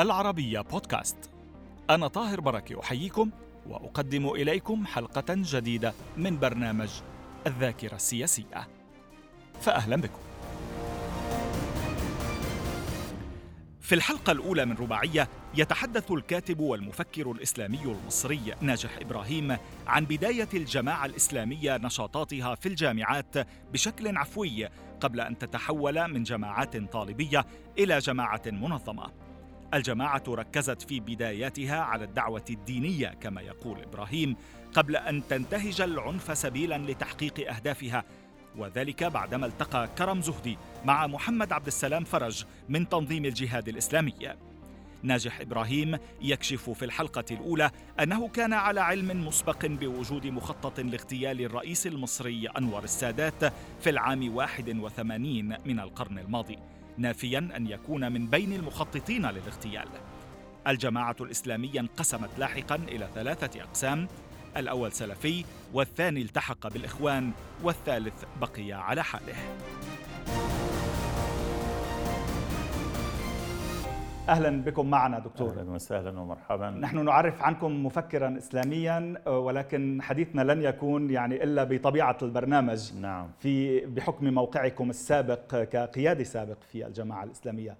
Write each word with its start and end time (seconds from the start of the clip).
العربية 0.00 0.60
بودكاست. 0.60 1.30
أنا 1.90 2.08
طاهر 2.08 2.40
بركة 2.40 2.80
أحييكم 2.80 3.30
وأقدم 3.66 4.28
إليكم 4.28 4.86
حلقة 4.86 5.24
جديدة 5.28 5.94
من 6.16 6.38
برنامج 6.38 6.90
الذاكرة 7.46 7.94
السياسية. 7.94 8.68
فأهلا 9.60 9.96
بكم. 9.96 10.20
في 13.80 13.94
الحلقة 13.94 14.32
الأولى 14.32 14.64
من 14.64 14.76
رباعية 14.76 15.28
يتحدث 15.54 16.10
الكاتب 16.10 16.60
والمفكر 16.60 17.30
الإسلامي 17.30 17.82
المصري 17.82 18.54
ناجح 18.60 18.98
إبراهيم 19.00 19.56
عن 19.86 20.04
بداية 20.04 20.48
الجماعة 20.54 21.06
الإسلامية 21.06 21.76
نشاطاتها 21.76 22.54
في 22.54 22.66
الجامعات 22.66 23.36
بشكل 23.72 24.16
عفوي 24.16 24.68
قبل 25.00 25.20
أن 25.20 25.38
تتحول 25.38 26.08
من 26.08 26.22
جماعات 26.22 26.76
طالبية 26.76 27.46
إلى 27.78 27.98
جماعة 27.98 28.42
منظمة. 28.46 29.10
الجماعة 29.74 30.22
ركزت 30.28 30.82
في 30.82 31.00
بداياتها 31.00 31.80
على 31.80 32.04
الدعوة 32.04 32.44
الدينية 32.50 33.08
كما 33.08 33.40
يقول 33.40 33.82
إبراهيم 33.82 34.36
قبل 34.74 34.96
أن 34.96 35.22
تنتهج 35.28 35.80
العنف 35.80 36.38
سبيلا 36.38 36.78
لتحقيق 36.78 37.52
أهدافها. 37.54 38.04
وذلك 38.56 39.04
بعدما 39.04 39.46
التقى 39.46 39.88
كرم 39.98 40.22
زهدي 40.22 40.58
مع 40.84 41.06
محمد 41.06 41.52
عبد 41.52 41.66
السلام 41.66 42.04
فرج 42.04 42.44
من 42.68 42.88
تنظيم 42.88 43.24
الجهاد 43.24 43.68
الإسلامي. 43.68 44.14
ناجح 45.02 45.40
إبراهيم 45.40 45.98
يكشف 46.20 46.70
في 46.70 46.84
الحلقة 46.84 47.24
الأولى 47.30 47.70
أنه 48.00 48.28
كان 48.28 48.52
على 48.52 48.80
علم 48.80 49.26
مسبق 49.26 49.66
بوجود 49.66 50.26
مخطط 50.26 50.80
لاغتيال 50.80 51.40
الرئيس 51.40 51.86
المصري 51.86 52.48
أنور 52.48 52.84
السادات 52.84 53.44
في 53.80 53.90
العام 53.90 54.34
81 54.34 55.56
من 55.66 55.80
القرن 55.80 56.18
الماضي. 56.18 56.58
نافيا 57.00 57.38
أن 57.56 57.66
يكون 57.66 58.12
من 58.12 58.26
بين 58.26 58.52
المخططين 58.52 59.26
للاغتيال. 59.26 59.88
الجماعة 60.66 61.16
الإسلامية 61.20 61.80
انقسمت 61.80 62.30
لاحقا 62.38 62.74
إلى 62.74 63.08
ثلاثة 63.14 63.62
أقسام. 63.62 64.08
الأول 64.56 64.92
سلفي 64.92 65.44
والثاني 65.72 66.22
التحق 66.22 66.68
بالإخوان 66.68 67.32
والثالث 67.62 68.24
بقي 68.40 68.72
على 68.72 69.04
حاله. 69.04 69.34
أهلا 74.30 74.62
بكم 74.62 74.90
معنا 74.90 75.18
دكتور. 75.18 75.50
أهلا 75.50 75.70
وسهلا 75.70 76.20
ومرحبا. 76.20 76.70
نحن 76.70 77.04
نعرف 77.04 77.42
عنكم 77.42 77.86
مفكرا 77.86 78.36
اسلاميا 78.38 79.28
ولكن 79.28 80.02
حديثنا 80.02 80.52
لن 80.52 80.62
يكون 80.62 81.10
يعني 81.10 81.44
إلا 81.44 81.64
بطبيعة 81.64 82.16
البرنامج. 82.22 82.92
نعم. 83.00 83.30
في 83.38 83.86
بحكم 83.86 84.34
موقعكم 84.34 84.90
السابق 84.90 85.56
كقيادي 85.64 86.24
سابق 86.24 86.62
في 86.62 86.86
الجماعة 86.86 87.24
الإسلامية. 87.24 87.76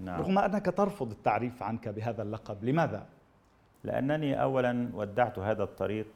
نعم. 0.00 0.20
رغم 0.20 0.38
أنك 0.38 0.66
ترفض 0.66 1.10
التعريف 1.10 1.62
عنك 1.62 1.88
بهذا 1.88 2.22
اللقب 2.22 2.64
لماذا؟ 2.64 3.06
لأنني 3.84 4.42
اولا 4.42 4.88
ودعت 4.94 5.38
هذا 5.38 5.62
الطريق 5.62 6.06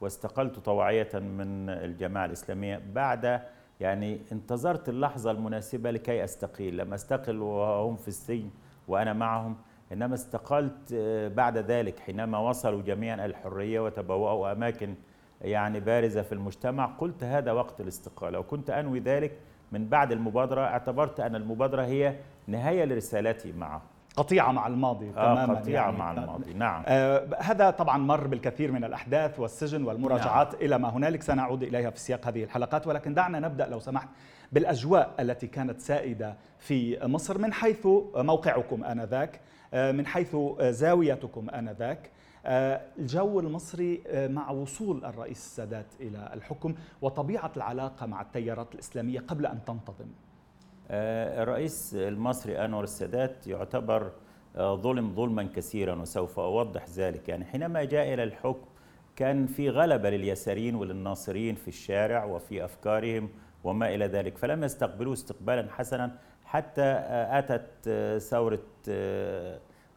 واستقلت 0.00 0.58
طوعية 0.58 1.10
من 1.14 1.70
الجماعة 1.70 2.24
الإسلامية 2.24 2.82
بعد 2.92 3.40
يعني 3.80 4.20
انتظرت 4.32 4.88
اللحظة 4.88 5.30
المناسبة 5.30 5.90
لكي 5.90 6.24
أستقيل. 6.24 6.76
لم 6.76 6.94
أستقل 6.94 7.38
وهم 7.38 7.96
في 7.96 8.08
السجن. 8.08 8.50
وأنا 8.88 9.12
معهم 9.12 9.56
إنما 9.92 10.14
استقلت 10.14 10.92
آه، 10.94 11.28
بعد 11.28 11.58
ذلك 11.58 12.00
حينما 12.00 12.38
وصلوا 12.38 12.82
جميعا 12.82 13.26
الحرية 13.26 13.80
وتبوأوا 13.80 14.52
أماكن 14.52 14.94
يعني 15.42 15.80
بارزة 15.80 16.22
في 16.22 16.32
المجتمع 16.32 16.86
قلت 16.86 17.24
هذا 17.24 17.52
وقت 17.52 17.80
الاستقالة. 17.80 18.38
وكنت 18.38 18.70
أنوي 18.70 19.00
ذلك 19.00 19.32
من 19.72 19.88
بعد 19.88 20.12
المبادرة 20.12 20.60
اعتبرت 20.60 21.20
أن 21.20 21.36
المبادرة 21.36 21.82
هي 21.82 22.16
نهاية 22.46 22.84
لرسالتي 22.84 23.52
معهم 23.52 23.80
قطيعة 24.16 24.52
مع 24.52 24.66
الماضي 24.66 25.10
آه 25.10 25.34
تماما 25.34 25.54
قطيعة 25.54 25.84
يعني. 25.84 25.96
مع 25.98 26.12
الماضي 26.12 26.54
نعم. 26.54 26.82
آه 26.86 27.28
هذا 27.38 27.70
طبعا 27.70 27.98
مر 27.98 28.26
بالكثير 28.26 28.72
من 28.72 28.84
الأحداث 28.84 29.40
والسجن 29.40 29.84
والمراجعات 29.84 30.52
نعم. 30.54 30.62
إلى 30.62 30.78
ما 30.78 30.88
هنالك. 30.88 31.22
سنعود 31.22 31.62
إليها 31.62 31.90
في 31.90 31.98
سياق 32.00 32.26
هذه 32.26 32.44
الحلقات 32.44 32.86
ولكن 32.86 33.14
دعنا 33.14 33.40
نبدأ 33.40 33.66
لو 33.66 33.80
سمحت 33.80 34.08
بالأجواء 34.52 35.14
التي 35.20 35.46
كانت 35.46 35.80
سائدة 35.80 36.36
في 36.58 37.06
مصر 37.06 37.38
من 37.38 37.52
حيث 37.52 37.86
موقعكم 38.16 38.84
آنذاك 38.84 39.40
من 39.74 40.06
حيث 40.06 40.36
زاويتكم 40.60 41.50
آنذاك. 41.50 42.10
الجو 42.46 43.40
المصري 43.40 44.02
مع 44.14 44.50
وصول 44.50 45.04
الرئيس 45.04 45.38
السادات 45.38 45.86
إلى 46.00 46.30
الحكم 46.34 46.74
وطبيعة 47.02 47.50
العلاقة 47.56 48.06
مع 48.06 48.20
التيارات 48.20 48.74
الإسلامية 48.74 49.20
قبل 49.20 49.46
أن 49.46 49.64
تنتظم. 49.66 50.06
الرئيس 50.90 51.94
المصري 51.94 52.64
أنور 52.64 52.84
السادات 52.84 53.46
يعتبر 53.46 54.12
ظلم 54.58 55.14
ظلما 55.14 55.48
كثيرا 55.56 55.94
وسوف 55.94 56.38
أوضح 56.38 56.88
ذلك. 56.88 57.28
يعني 57.28 57.44
حينما 57.44 57.84
جاء 57.84 58.14
إلى 58.14 58.24
الحكم 58.24 58.66
كان 59.16 59.46
في 59.46 59.70
غلبة 59.70 60.10
لليساريين 60.10 60.74
وللناصريين 60.74 61.54
في 61.54 61.68
الشارع 61.68 62.24
وفي 62.24 62.64
أفكارهم 62.64 63.28
وما 63.64 63.94
إلى 63.94 64.06
ذلك 64.06 64.38
فلم 64.38 64.64
يستقبلوه 64.64 65.12
استقبالا 65.12 65.72
حسنا 65.72 66.18
حتى 66.44 66.96
أتت 67.30 67.88
ثورة 68.22 68.62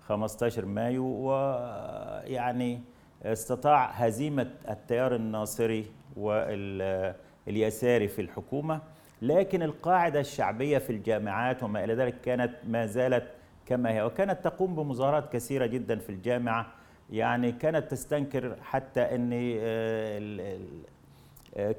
15 0.08 0.66
مايو 0.66 1.06
ويعني 1.06 2.81
استطاع 3.24 3.86
هزيمة 3.86 4.52
التيار 4.70 5.16
الناصري 5.16 5.86
واليساري 6.18 8.08
في 8.08 8.22
الحكومة. 8.22 8.81
لكن 9.22 9.63
القاعدة 9.63 10.19
الشعبية 10.19 10.78
في 10.78 10.89
الجامعات 10.89 11.63
وما 11.63 11.83
إلى 11.83 11.94
ذلك 11.94 12.22
كانت 12.22 12.51
ما 12.67 12.85
زالت 12.85 13.23
كما 13.66 13.91
هي 13.94 14.03
وكانت 14.03 14.44
تقوم 14.44 14.75
بمظاهرات 14.75 15.33
كثيرة 15.33 15.66
جدا 15.66 15.95
في 16.00 16.09
الجامعة. 16.09 16.66
يعني 17.11 17.51
كانت 17.51 17.91
تستنكر 17.91 18.55
حتى 18.63 19.01
أن 19.01 19.29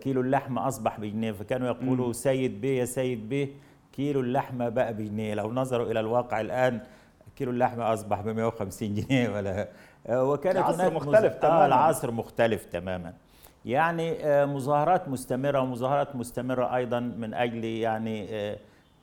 كيلو 0.01 0.21
اللحمة 0.21 0.69
أصبح 0.69 1.01
بجنيه. 1.01 1.33
فكانوا 1.33 1.69
يقولوا 1.69 2.13
سيد 2.13 2.61
بيه 2.61 2.81
يا 2.81 2.85
سيد 2.85 3.29
بيه 3.29 3.49
كيلو 3.93 4.21
اللحمة 4.21 4.69
بقى 4.69 4.95
بجنيه. 4.95 5.35
لو 5.35 5.53
نظروا 5.53 5.91
إلى 5.91 6.01
الواقع 6.01 6.41
الآن 6.41 6.81
كيلو 7.37 7.51
اللحمة 7.51 7.93
أصبح 7.93 8.21
ب 8.21 8.29
150 8.29 8.95
جنيه 8.95 9.29
ولا 9.29 9.69
وكانت 10.11 10.57
العصر 10.57 10.91
مختلف 10.95 11.33
مز... 11.35 11.41
تماما 11.41 11.63
آه 11.63 11.67
العصر 11.67 12.11
مختلف 12.11 12.65
تماما. 12.65 13.13
يعني 13.65 14.25
آه 14.27 14.45
مظاهرات 14.45 15.09
مستمرة 15.09 15.61
ومظاهرات 15.61 16.17
مستمرة 16.17 16.77
أيضا 16.77 17.01
من 17.01 17.35
أجل 17.35 17.65
يعني 17.65 18.27
آه 18.31 18.59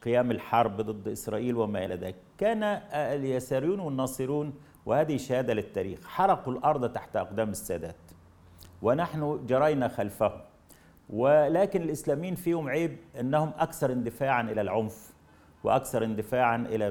قيام 0.05 0.31
الحرب 0.31 0.81
ضد 0.81 1.07
إسرائيل 1.07 1.55
وما 1.55 1.85
إلى 1.85 1.95
ذلك. 1.95 2.15
كان 2.37 2.63
آه 2.63 2.81
اليساريون 3.15 3.79
والناصرون 3.79 4.53
وهذه 4.85 5.17
شهادة 5.17 5.53
للتاريخ 5.53 6.07
حرقوا 6.07 6.53
الأرض 6.53 6.93
تحت 6.93 7.15
أقدام 7.15 7.49
السادات 7.49 7.95
ونحن 8.81 9.45
جرينا 9.47 9.87
خلفهم 9.87 10.41
ولكن 11.09 11.81
الإسلاميين 11.81 12.35
فيهم 12.35 12.69
عيب 12.69 12.97
إنهم 13.19 13.51
أكثر 13.59 13.91
اندفاعا 13.91 14.41
إلى 14.41 14.61
العنف. 14.61 15.14
وأكثر 15.65 16.03
اندفاعا 16.03 16.55
إلى 16.69 16.87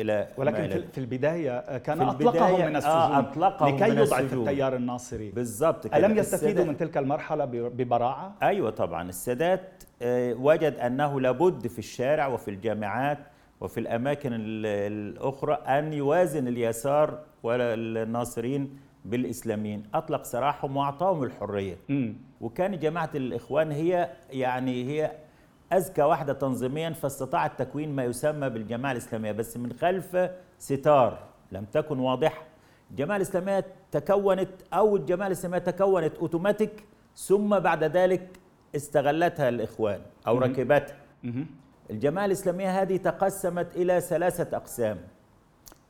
إلى 0.00 0.28
ولكن 0.36 0.64
إلى 0.64 0.84
في 0.92 0.98
البداية 0.98 1.78
كان 1.78 1.98
في 1.98 2.10
اطلقهم 2.10 2.66
من 2.66 2.76
السجون 2.76 2.94
آه 2.94 3.18
أطلقهم 3.18 3.76
لكي 3.76 3.90
من 3.90 3.98
يضعف 3.98 4.32
التيار 4.32 4.76
الناصري. 4.76 5.30
بالضبط 5.30 5.86
كده. 5.86 5.96
ألم 5.96 6.18
يستفيدوا 6.18 6.64
من 6.64 6.76
تلك 6.76 6.96
المرحلة 6.96 7.44
ببراعة؟ 7.44 8.34
أيوه 8.42 8.70
طبعا. 8.70 9.08
السادات 9.08 9.84
آه، 10.02 10.34
وجد 10.34 10.74
أنه 10.74 11.20
لابد 11.20 11.66
في 11.66 11.78
الشارع 11.78 12.26
وفي 12.26 12.50
الجامعات 12.50 13.18
وفي 13.60 13.80
الأماكن 13.80 14.30
الأخرى 14.34 15.54
أن 15.54 15.92
يوازن 15.92 16.48
اليسار 16.48 17.18
والناصرين 17.42 18.78
بالإسلاميين. 19.04 19.82
أطلق 19.94 20.24
سراحهم 20.24 20.76
واعطاهم 20.76 21.22
الحرية. 21.22 21.76
م. 21.88 22.12
وكان 22.40 22.78
جماعة 22.78 23.10
الإخوان 23.14 23.72
هي 23.72 24.08
يعني 24.30 24.84
هي 24.84 25.10
اذكى 25.72 26.02
واحدة 26.02 26.32
تنظيميا 26.32 26.90
فاستطاعت 26.90 27.58
تكوين 27.58 27.96
ما 27.96 28.04
يسمى 28.04 28.48
بالجماعة 28.48 28.92
الإسلامية 28.92 29.32
بس 29.32 29.56
من 29.56 29.72
خلف 29.72 30.30
ستار 30.58 31.18
لم 31.52 31.64
تكن 31.64 31.98
واضحة. 31.98 32.42
الجماعة 32.90 33.16
الإسلامية 33.16 33.64
تكونت 33.90 34.50
أو 34.72 34.96
الجماعة 34.96 35.26
الإسلامية 35.26 35.58
تكونت 35.58 36.14
أوتوماتيك 36.16 36.84
ثم 37.16 37.58
بعد 37.58 37.84
ذلك 37.84 38.28
استغلتها 38.76 39.48
الإخوان 39.48 40.00
أو 40.26 40.38
ركبتها. 40.38 40.96
الجماعة 41.90 42.24
الإسلامية 42.24 42.82
هذه 42.82 42.96
تقسمت 42.96 43.76
إلى 43.76 44.00
ثلاثة 44.00 44.56
أقسام. 44.56 44.98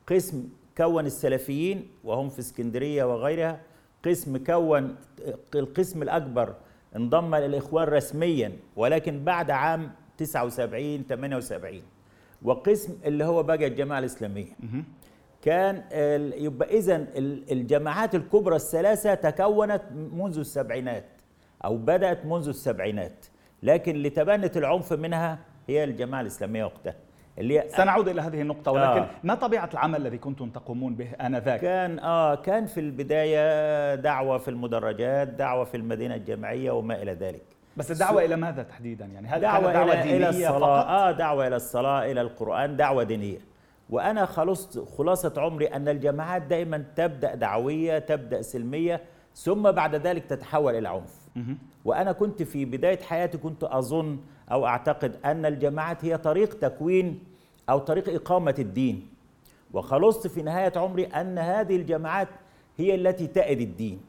قسم 0.07 0.49
كون 0.77 1.07
السلفيين 1.07 1.89
وهم 2.05 2.29
في 2.29 2.39
اسكندرية 2.39 3.05
وغيرها 3.05 3.61
قسم 4.05 4.37
كون 4.45 4.97
القسم 5.55 6.03
الأكبر 6.03 6.55
انضم 6.97 7.35
للإخوان 7.35 7.89
رسميا 7.89 8.53
ولكن 8.77 9.25
بعد 9.25 9.51
عام 9.51 9.91
79 10.19 11.05
78 11.09 11.83
وقسم 12.43 12.95
اللي 13.05 13.25
هو 13.25 13.43
بقى 13.43 13.67
الجماعة 13.67 13.99
الإسلامية. 13.99 14.53
كان 15.43 15.85
يبقى 16.37 16.79
اذا 16.79 17.07
الجماعات 17.53 18.15
الكبرى 18.15 18.57
الثلاثة 18.57 19.15
تكونت 19.15 19.83
منذ 19.93 20.39
السبعينات 20.39 21.05
أو 21.65 21.77
بدأت 21.77 22.27
منذ 22.27 22.49
السبعينات. 22.49 23.27
لكن 23.63 23.95
اللي 23.95 24.11
تبنت 24.11 24.57
العنف 24.57 24.93
منها 24.93 25.39
هي 25.69 25.85
الجماعة 25.85 26.21
الإسلامية 26.21 26.65
وقتها. 26.65 26.95
اللي 27.39 27.65
سنعود 27.69 28.09
إلى 28.09 28.23
هذه 28.23 28.41
النقطة 28.43 28.73
ولكن 28.73 29.01
آه. 29.01 29.11
ما 29.25 29.35
طبيعة 29.35 29.71
العمل 29.73 30.01
الذي 30.01 30.19
كنتم 30.19 30.51
تقومون 30.51 30.95
به 30.95 31.11
آنذاك؟ 31.21 31.61
كان 31.61 31.99
آه 31.99 32.35
كان 32.35 32.67
في 32.67 32.81
البداية 32.81 33.95
دعوة 33.95 34.39
في 34.39 34.49
المدرجات 34.49 35.29
دعوة 35.29 35.65
في 35.65 35.77
المدينة 35.77 36.15
الجامعية 36.15 36.71
وما 36.71 37.03
إلى 37.03 37.13
ذلك. 37.13 37.43
بس 37.77 37.91
الدعوه 37.91 38.25
إلى 38.25 38.37
ماذا 38.37 38.63
تحديدا؟ 38.63 39.05
يعني 39.07 39.29
هل 39.29 39.41
دعوة, 39.41 39.73
دعوة 39.73 39.93
إلى, 40.03 40.17
إلى 40.17 40.29
الصلاة 40.29 40.59
فقط؟ 40.59 40.87
آه 40.87 41.11
دعوة 41.11 41.47
إلى 41.47 41.57
الصلاة 41.57 42.11
إلى 42.11 42.21
القرآن 42.21 42.77
دعوة 42.77 43.03
دينية. 43.03 43.39
وأنا 43.91 44.27
خلصت 44.27 44.89
خلاصة 44.99 45.33
عمري 45.37 45.67
أن 45.67 45.89
الجماعات 45.89 46.43
دائما 46.43 46.85
تبدأ 46.97 47.35
دعوية 47.35 47.99
تبدأ 47.99 48.43
سلمية 48.43 49.01
ثم 49.35 49.71
بعد 49.71 49.95
ذلك 49.95 50.25
تتحول 50.25 50.75
إلى 50.75 50.89
عنف. 50.89 51.29
وأنا 51.85 52.13
كنت 52.13 52.43
في 52.43 52.65
بداية 52.65 52.99
حياتي 53.03 53.39
كنت 53.39 53.65
أظن 53.65 54.19
أو 54.53 54.67
أعتقد 54.67 55.17
أن 55.25 55.47
الجماعات 55.47 56.05
هي 56.05 56.19
طريق 56.19 56.59
تكوين 56.59 57.19
أو 57.71 57.79
طريق 57.79 58.15
إقامة 58.15 58.55
الدين 58.59 59.09
وخلصت 59.73 60.27
في 60.27 60.43
نهاية 60.43 60.73
عمري 60.77 61.05
أن 61.07 61.39
هذه 61.39 61.77
الجماعات 61.77 62.29
هي 62.77 62.95
التي 62.95 63.27
تأد 63.27 63.61
الدين 63.61 64.01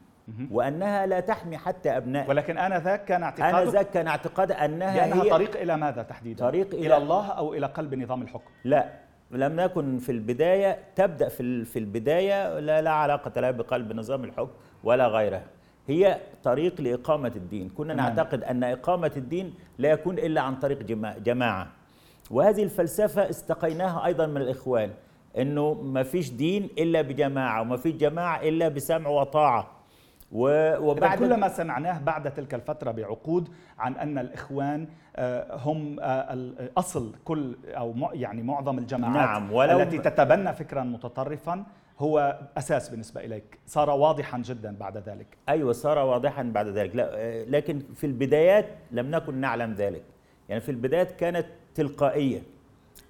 وأنها 0.50 1.06
لا 1.06 1.20
تحمي 1.20 1.58
حتى 1.58 1.96
أبناء 1.96 2.28
ولكن 2.30 2.58
أنا 2.58 2.78
ذاك 2.78 3.04
كان 3.04 3.22
اعتقاد 3.22 3.54
أنا 3.54 3.70
ذاك 3.70 3.90
كان 3.90 4.06
اعتقاد 4.06 4.52
أنها 4.52 5.22
هي 5.22 5.30
طريق 5.30 5.60
إلى 5.60 5.76
ماذا 5.76 6.02
تحديدا؟ 6.02 6.44
طريق 6.44 6.74
إلى, 6.74 6.86
إلى 6.86 6.96
الله 6.96 7.26
أو 7.28 7.54
إلى 7.54 7.66
قلب 7.66 7.94
نظام 7.94 8.22
الحكم؟ 8.22 8.50
لا 8.64 8.88
لم 9.30 9.60
نكن 9.60 9.98
في 9.98 10.12
البداية 10.12 10.78
تبدأ 10.96 11.28
في 11.28 11.64
في 11.64 11.78
البداية 11.78 12.58
لا, 12.58 12.82
لا 12.82 12.90
علاقة 12.90 13.40
لها 13.40 13.50
بقلب 13.50 13.92
نظام 13.92 14.24
الحكم 14.24 14.50
ولا 14.84 15.06
غيرها 15.08 15.42
هي 15.88 16.18
طريق 16.44 16.80
لإقامة 16.80 17.32
الدين 17.36 17.68
كنا. 17.68 17.94
نعتقد 17.94 18.44
أن 18.44 18.64
إقامة 18.64 19.12
الدين 19.16 19.54
لا 19.78 19.90
يكون 19.90 20.18
إلا 20.18 20.40
عن 20.40 20.56
طريق 20.56 20.82
جماعة 21.18 21.66
وهذه 22.30 22.62
الفلسفة 22.62 23.30
استقيناها 23.30 24.06
أيضا 24.06 24.26
من 24.26 24.36
الإخوان 24.36 24.90
إنه 25.38 25.74
ما 25.74 26.02
فيش 26.02 26.30
دين 26.30 26.68
إلا 26.78 27.02
بجماعة 27.02 27.60
وما 27.60 27.76
فيش 27.76 27.94
جماعة 27.94 28.42
إلا 28.42 28.68
بسمع 28.68 29.10
وطاعة. 29.10 29.80
وبعد 30.32 31.18
كل 31.18 31.34
ما 31.34 31.48
سمعناه 31.48 31.98
بعد 31.98 32.34
تلك 32.34 32.54
الفترة 32.54 32.90
بعقود 32.90 33.48
عن 33.78 33.96
أن 33.96 34.18
الإخوان 34.18 34.88
آه، 35.16 35.56
هم 35.56 35.96
آه، 36.00 36.48
أصل 36.76 37.14
كل 37.24 37.56
أو 37.66 37.94
يعني 38.12 38.42
معظم 38.42 38.78
الجماعات 38.78 39.16
نعم 39.16 39.52
ولو 39.52 39.80
التي 39.80 39.98
تتبنى 39.98 40.52
فكرا 40.52 40.82
متطرفا 40.82 41.64
هو 41.98 42.40
أساس 42.58 42.88
بالنسبة 42.88 43.20
إليك 43.20 43.58
صار 43.66 43.90
واضحا 43.90 44.38
جدا 44.38 44.76
بعد 44.80 44.96
ذلك. 44.96 45.26
أيوة 45.48 45.72
صار 45.72 45.98
واضحا 45.98 46.42
بعد 46.42 46.66
ذلك. 46.66 46.96
آه، 46.96 47.44
لكن 47.44 47.82
في 47.94 48.06
البدايات 48.06 48.66
لم 48.90 49.10
نكن 49.10 49.34
نعلم 49.34 49.72
ذلك. 49.72 50.02
يعني 50.48 50.60
في 50.60 50.70
البدايات 50.70 51.12
كانت 51.12 51.46
تلقائية 51.74 52.42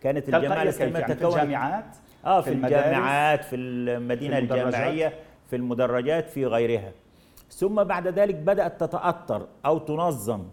كانت 0.02 0.28
الجماعة 0.28 0.62
الإسلامية 0.62 0.98
يعني 0.98 1.14
في 1.14 1.24
الجامعات؟ 1.26 1.84
آه 2.24 2.40
في, 2.40 2.50
في 2.50 2.56
الجامعات 2.56 3.44
في 3.44 3.56
المدينة 3.56 4.36
في 4.36 4.42
الجامعية 4.42 5.12
في 5.50 5.56
المدرجات 5.56 6.28
في 6.28 6.46
غيرها. 6.46 6.92
ثم 7.50 7.84
بعد 7.84 8.08
ذلك 8.08 8.34
بدأت 8.34 8.80
تتأطر 8.80 9.46
أو 9.66 9.78
تنظم. 9.78 10.44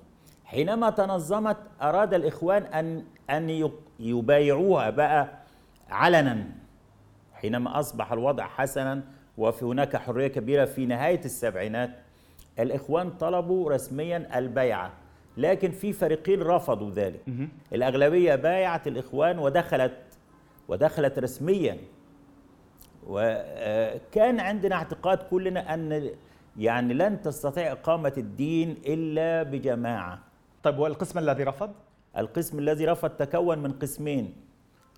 حينما 0.46 0.90
تنظمت 0.90 1.58
أراد 1.82 2.14
الإخوان 2.14 2.64
أن 2.64 3.04
أن 3.30 3.70
يبايعوها 4.00 4.90
بقى 4.90 5.30
علنا. 5.90 6.46
حينما 7.34 7.80
أصبح 7.80 8.12
الوضع 8.12 8.48
حسنا 8.48 9.02
وفي 9.38 9.66
هناك 9.66 9.98
حرية 9.98 10.28
كبيرة 10.28 10.66
في 10.66 10.86
نهاية 10.86 11.26
السبعينات 11.26 11.90
الإخوان 12.60 13.10
طلبوا 13.10 13.72
رسميا 13.72 14.38
البيعة. 14.40 14.92
لكن 15.38 15.72
في 15.72 15.94
فريقين 15.94 16.42
رفضوا 16.42 16.92
ذلك. 16.92 17.22
الأغلبية 17.74 18.36
بايعت 18.36 18.88
الإخوان 18.88 19.40
ودخلت 19.40 19.98
ودخلت 20.68 21.20
رسميا. 21.20 21.78
وكان 23.08 24.40
عندنا 24.40 24.76
اعتقاد 24.76 25.18
كلنا 25.18 25.74
أن 25.74 26.10
يعني 26.58 26.94
لن 26.94 27.22
تستطيع 27.22 27.72
إقامة 27.72 28.14
الدين 28.18 28.78
إلا 28.86 29.44
بجماعة. 29.44 30.20
طيب 30.64 30.80
والقسم 30.80 31.20
الذي 31.20 31.44
رفض؟ 31.44 31.72
القسم 32.18 32.60
الذي 32.60 32.86
رفض 32.86 33.10
تكون 33.10 33.60
من 33.60 33.72
قسمين. 33.72 34.36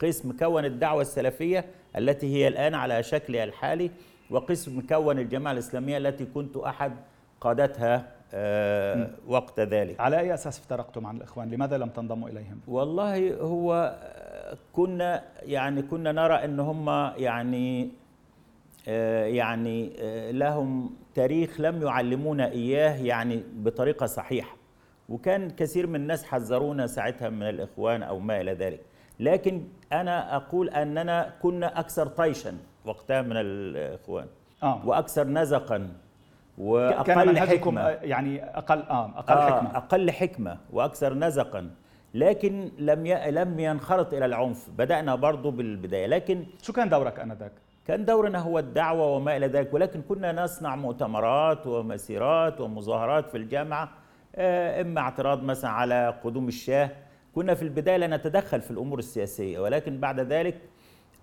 قسم 0.02 0.32
كون 0.32 0.66
الدعوة 0.66 1.02
السلفية 1.02 1.66
التي 1.98 2.36
هي 2.36 2.48
الآن 2.48 2.76
على 2.76 3.04
شكلها 3.04 3.44
الحالي 3.44 3.92
وقسم 4.30 4.82
كون 4.82 5.20
الجماعة 5.20 5.54
الإسلامية 5.54 5.98
التي 5.98 6.26
كنت 6.26 6.58
أحد 6.58 6.94
قادتها 7.42 7.96
آه 7.96 8.19
وقت 9.28 9.60
ذلك 9.60 10.00
على 10.00 10.20
أي 10.20 10.34
أساس 10.34 10.60
افترقتم 10.60 11.06
عن 11.06 11.18
الإخوان؟ 11.18 11.50
لماذا 11.50 11.78
لم 11.78 11.90
تنضموا 11.90 12.30
إليهم؟ 12.30 12.60
والله 12.68 13.36
هو 13.36 13.96
كنا 14.74 15.24
يعني 15.44 15.82
كنا 15.82 16.12
نرى 16.12 16.34
أن 16.34 16.60
هم 16.60 16.90
يعني 17.18 17.90
آه 18.88 19.26
يعني 19.26 19.94
آه 20.00 20.32
لهم 20.32 20.96
تاريخ 21.16 21.62
لم 21.62 21.82
يعلمونا 21.82 22.52
إياه 22.52 23.04
يعني 23.04 23.44
بطريقة 23.54 24.06
صحيحة 24.06 24.56
وكان 25.10 25.50
كثير 25.50 25.88
من 25.88 25.96
الناس 25.96 26.24
حذرونا 26.24 26.88
ساعتها 26.88 27.30
من 27.30 27.44
الإخوان 27.44 28.04
أو 28.04 28.20
ما 28.20 28.42
إلى 28.42 28.54
ذلك 28.54 28.80
لكن 29.20 29.64
أنا 29.94 30.36
أقول 30.36 30.70
أننا 30.70 31.34
كنا 31.42 31.80
أكثر 31.80 32.08
طيشا 32.08 32.58
وقتها 32.86 33.22
من 33.22 33.36
الإخوان 33.36 34.28
آه. 34.64 34.88
وأكثر 34.88 35.28
نزقا 35.28 35.90
وأقل 36.60 37.38
حكمة. 37.38 37.82
يعني 37.88 38.44
أقل 38.44 38.80
آه 38.82 39.14
أقل 39.18 39.34
آه 39.34 39.50
حكمة. 39.50 39.78
أقل 39.78 40.12
حكمة 40.12 40.58
وأكثر 40.74 41.14
نزقا. 41.14 41.70
لكن 42.14 42.72
لم 42.80 43.06
ي... 43.06 43.32
لم 43.32 43.60
ينخرط 43.60 44.14
إلى 44.14 44.26
العنف. 44.26 44.70
بدأنا 44.78 45.16
برضو 45.16 45.52
بالبداية. 45.52 46.08
لكن 46.08 46.44
شو 46.62 46.74
كان 46.74 46.90
دورك 46.90 47.20
آنذاك؟ 47.20 47.52
كان 47.88 48.06
دورنا 48.06 48.40
هو 48.40 48.60
الدعوة 48.60 49.06
وما 49.16 49.38
إلى 49.38 49.48
ذلك. 49.48 49.74
ولكن 49.74 50.02
كنا 50.02 50.32
نصنع 50.44 50.76
مؤتمرات 50.76 51.68
ومسيرات 51.68 52.62
ومظاهرات 52.62 53.30
في 53.30 53.38
الجامعة 53.38 53.90
آه، 54.36 54.82
إما 54.82 55.02
اعتراض 55.02 55.44
مثلا 55.44 55.72
على 55.72 56.20
قدوم 56.24 56.48
الشاه. 56.48 56.90
كنا 57.36 57.54
في 57.54 57.62
البداية 57.62 57.98
لا 57.98 58.08
نتدخل 58.08 58.62
في 58.62 58.72
الأمور 58.72 59.00
السياسية. 59.00 59.60
ولكن 59.60 60.00
بعد 60.00 60.20
ذلك 60.20 60.56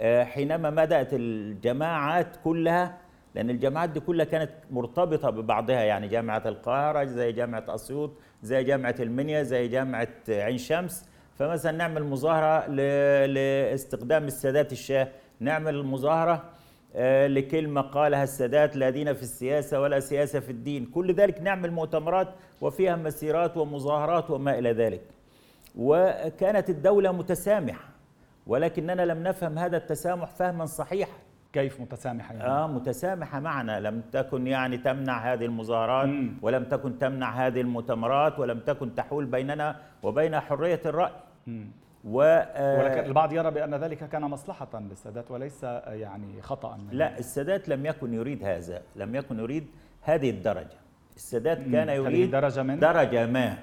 آه، 0.00 0.24
حينما 0.24 0.70
بدأت 0.70 1.08
الجماعات 1.12 2.36
كلها 2.44 3.05
لأن 3.36 3.50
الجامعات 3.50 3.90
دي 3.90 4.00
كلها 4.00 4.24
كانت 4.24 4.50
مرتبطة 4.70 5.30
ببعضها 5.30 5.80
يعني 5.80 6.08
جامعة 6.08 6.42
القاهرة 6.46 7.04
زي 7.04 7.32
جامعة 7.32 7.64
أسيوط 7.68 8.12
زي 8.42 8.64
جامعة 8.64 8.94
المنيا 9.00 9.42
زي 9.42 9.68
جامعة 9.68 10.08
عين 10.28 10.58
شمس. 10.58 11.04
فمثلا 11.38 11.72
نعمل 11.72 12.04
مظاهرة 12.04 12.66
لاستخدام 13.26 14.24
السادات 14.24 14.72
الشاه 14.72 15.08
نعمل 15.40 15.84
مظاهرة 15.84 16.44
آه، 16.94 17.26
لكلمة 17.26 17.80
قالها 17.80 18.22
السادات 18.22 18.76
لا 18.76 18.90
دين 18.90 19.12
في 19.14 19.22
السياسة 19.22 19.80
ولا 19.80 20.00
سياسة 20.00 20.40
في 20.40 20.50
الدين. 20.50 20.86
كل 20.86 21.14
ذلك 21.14 21.40
نعمل 21.40 21.70
مؤتمرات 21.70 22.28
وفيها 22.60 22.96
مسيرات 22.96 23.56
ومظاهرات 23.56 24.30
وما 24.30 24.58
إلى 24.58 24.72
ذلك. 24.72 25.02
وكانت 25.78 26.70
الدولة 26.70 27.12
متسامحة 27.12 27.88
ولكننا 28.46 29.02
لم 29.02 29.22
نفهم 29.22 29.58
هذا 29.58 29.76
التسامح 29.76 30.30
فهما 30.30 30.66
صحيحا. 30.66 31.25
كيف 31.56 31.80
متسامحة 31.80 32.34
يعني؟ 32.34 32.46
آه 32.46 32.66
متسامحة 32.66 33.40
معنا. 33.40 33.80
لم 33.80 34.02
تكن 34.12 34.46
يعني 34.46 34.78
تمنع 34.78 35.32
هذه 35.32 35.44
المظاهرات 35.44 36.08
مم. 36.08 36.36
ولم 36.42 36.64
تكن 36.64 36.98
تمنع 36.98 37.30
هذه 37.46 37.60
المؤتمرات 37.60 38.38
ولم 38.38 38.58
تكن 38.58 38.94
تحول 38.94 39.24
بيننا 39.24 39.76
وبين 40.02 40.40
حرية 40.40 40.80
الرأي. 40.86 41.12
مم. 41.46 41.66
و 42.04 42.18
ولكن 42.78 43.04
البعض 43.04 43.32
يرى 43.32 43.50
بأن 43.50 43.74
ذلك 43.74 44.08
كان 44.08 44.22
مصلحة 44.22 44.68
للسادات 44.74 45.30
وليس 45.30 45.62
يعني 45.86 46.42
خطأ. 46.42 46.78
لا 46.92 47.18
السادات 47.18 47.68
لم 47.68 47.86
يكن 47.86 48.14
يريد 48.14 48.44
هذا 48.44 48.82
لم 48.96 49.14
يكن 49.14 49.38
يريد 49.38 49.66
هذه 50.02 50.30
الدرجة. 50.30 50.76
السادات 51.16 51.58
كان 51.58 51.88
يريد 51.88 52.30
درجة 52.30 52.62
من؟ 52.62 52.78
درجة 52.78 53.26
ما. 53.26 53.56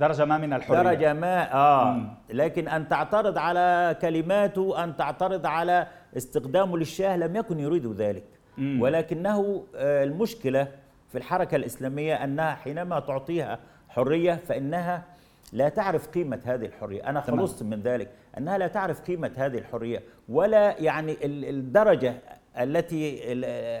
درجة 0.00 0.24
ما 0.24 0.38
من 0.38 0.52
الحرية. 0.52 0.82
درجة 0.82 1.12
ما 1.12 1.52
آه. 1.54 1.84
مم. 1.92 2.08
لكن 2.30 2.68
أن 2.68 2.88
تعترض 2.88 3.38
على 3.38 3.96
كلماته 4.02 4.84
أن 4.84 4.96
تعترض 4.96 5.46
على 5.46 5.86
استخدامه 6.16 6.78
للشاه 6.78 7.16
لم 7.16 7.36
يكن 7.36 7.60
يريد 7.60 7.86
ذلك. 7.86 8.24
مم. 8.58 8.82
ولكنه 8.82 9.64
آه، 9.76 10.04
المشكلة 10.04 10.68
في 11.12 11.18
الحركة 11.18 11.56
الإسلامية 11.56 12.14
أنها 12.24 12.54
حينما 12.54 13.00
تعطيها 13.00 13.58
حرية 13.88 14.34
فإنها 14.48 15.02
لا 15.52 15.68
تعرف 15.68 16.08
قيمة 16.08 16.40
هذه 16.44 16.66
الحرية. 16.66 17.08
أنا 17.08 17.20
خلصت 17.20 17.62
من 17.62 17.80
ذلك. 17.80 18.08
أنها 18.38 18.58
لا 18.58 18.66
تعرف 18.66 19.00
قيمة 19.00 19.30
هذه 19.36 19.58
الحرية 19.58 20.02
ولا 20.28 20.74
يعني 20.80 21.16
الدرجة 21.24 22.14
التي 22.62 23.20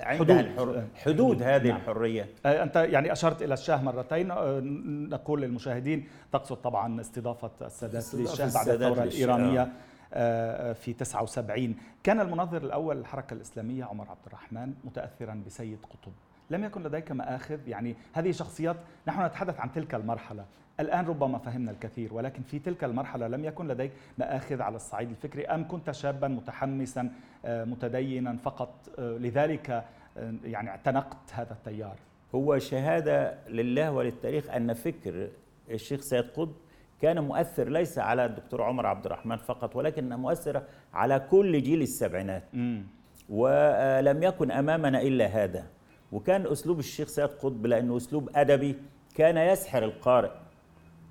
عندها 0.04 0.14
حدود, 0.14 0.30
الحر... 0.30 0.84
حدود 0.94 1.42
هذه 1.42 1.68
نعم. 1.68 1.76
الحرية 1.76 2.28
أنت 2.46 2.76
يعني 2.76 3.12
أشرت 3.12 3.42
إلى 3.42 3.54
الشاه 3.54 3.82
مرتين 3.82 4.30
آه، 4.30 4.60
نقول 5.10 5.42
للمشاهدين 5.42 6.08
تقصد 6.32 6.56
طبعا 6.56 7.00
استضافة 7.00 7.50
السادات 7.62 8.14
للشاه 8.14 8.50
بعد 8.54 8.68
الثورة 8.68 9.02
الإيرانية 9.02 9.62
آه. 10.14 10.72
في 10.72 10.92
79 10.92 11.74
كان 12.02 12.20
المنظر 12.20 12.62
الأول 12.62 12.96
للحركة 12.96 13.34
الإسلامية 13.34 13.84
عمر 13.84 14.08
عبد 14.08 14.26
الرحمن 14.26 14.74
متأثرا 14.84 15.42
بسيد 15.46 15.78
قطب. 15.82 16.12
لم 16.50 16.64
يكن 16.64 16.82
لديك 16.82 17.12
مآخذ؟ 17.12 17.68
يعني 17.68 17.96
هذه 18.12 18.30
شخصيات 18.30 18.76
نحن 19.08 19.26
نتحدث 19.26 19.60
عن 19.60 19.72
تلك 19.72 19.94
المرحلة. 19.94 20.44
الآن 20.80 21.06
ربما 21.06 21.38
فهمنا 21.38 21.70
الكثير 21.70 22.14
ولكن 22.14 22.42
في 22.42 22.58
تلك 22.58 22.84
المرحلة 22.84 23.28
لم 23.28 23.44
يكن 23.44 23.68
لديك 23.68 23.92
مآخذ 24.18 24.62
على 24.62 24.76
الصعيد 24.76 25.10
الفكري 25.10 25.46
أم 25.46 25.68
كنت 25.68 25.90
شابا 25.90 26.28
متحمسا 26.28 27.10
آه، 27.44 27.64
متدينا 27.64 28.36
فقط 28.36 28.88
آه، 28.98 29.16
لذلك 29.18 29.70
آه، 30.16 30.34
يعني 30.44 30.70
اعتنقت 30.70 31.32
هذا 31.32 31.52
التيار؟ 31.52 31.96
هو 32.34 32.58
شهادة 32.58 33.38
لله 33.48 33.92
وللتاريخ 33.92 34.50
أن 34.50 34.74
فكر 34.74 35.28
الشيخ 35.70 36.00
سيد 36.00 36.24
قطب 36.24 36.52
كان 37.02 37.20
مؤثر 37.24 37.68
ليس 37.68 37.98
على 37.98 38.24
الدكتور 38.24 38.62
عمر 38.62 38.86
عبد 38.86 39.06
الرحمن 39.06 39.36
فقط 39.36 39.76
ولكن 39.76 40.08
مؤثر 40.08 40.62
على 40.94 41.20
كل 41.30 41.62
جيل 41.62 41.82
السبعينات. 41.82 42.42
ولم 43.28 44.22
يكن 44.22 44.50
أمامنا 44.50 45.02
إلا 45.02 45.26
هذا. 45.26 45.66
وكان 46.12 46.46
أسلوب 46.46 46.78
الشيخ 46.78 47.08
سيد 47.08 47.28
قطب 47.28 47.66
لأنه 47.66 47.96
أسلوب 47.96 48.30
أدبي 48.34 48.76
كان 49.14 49.36
يسحر 49.36 49.84
القارئ. 49.84 50.30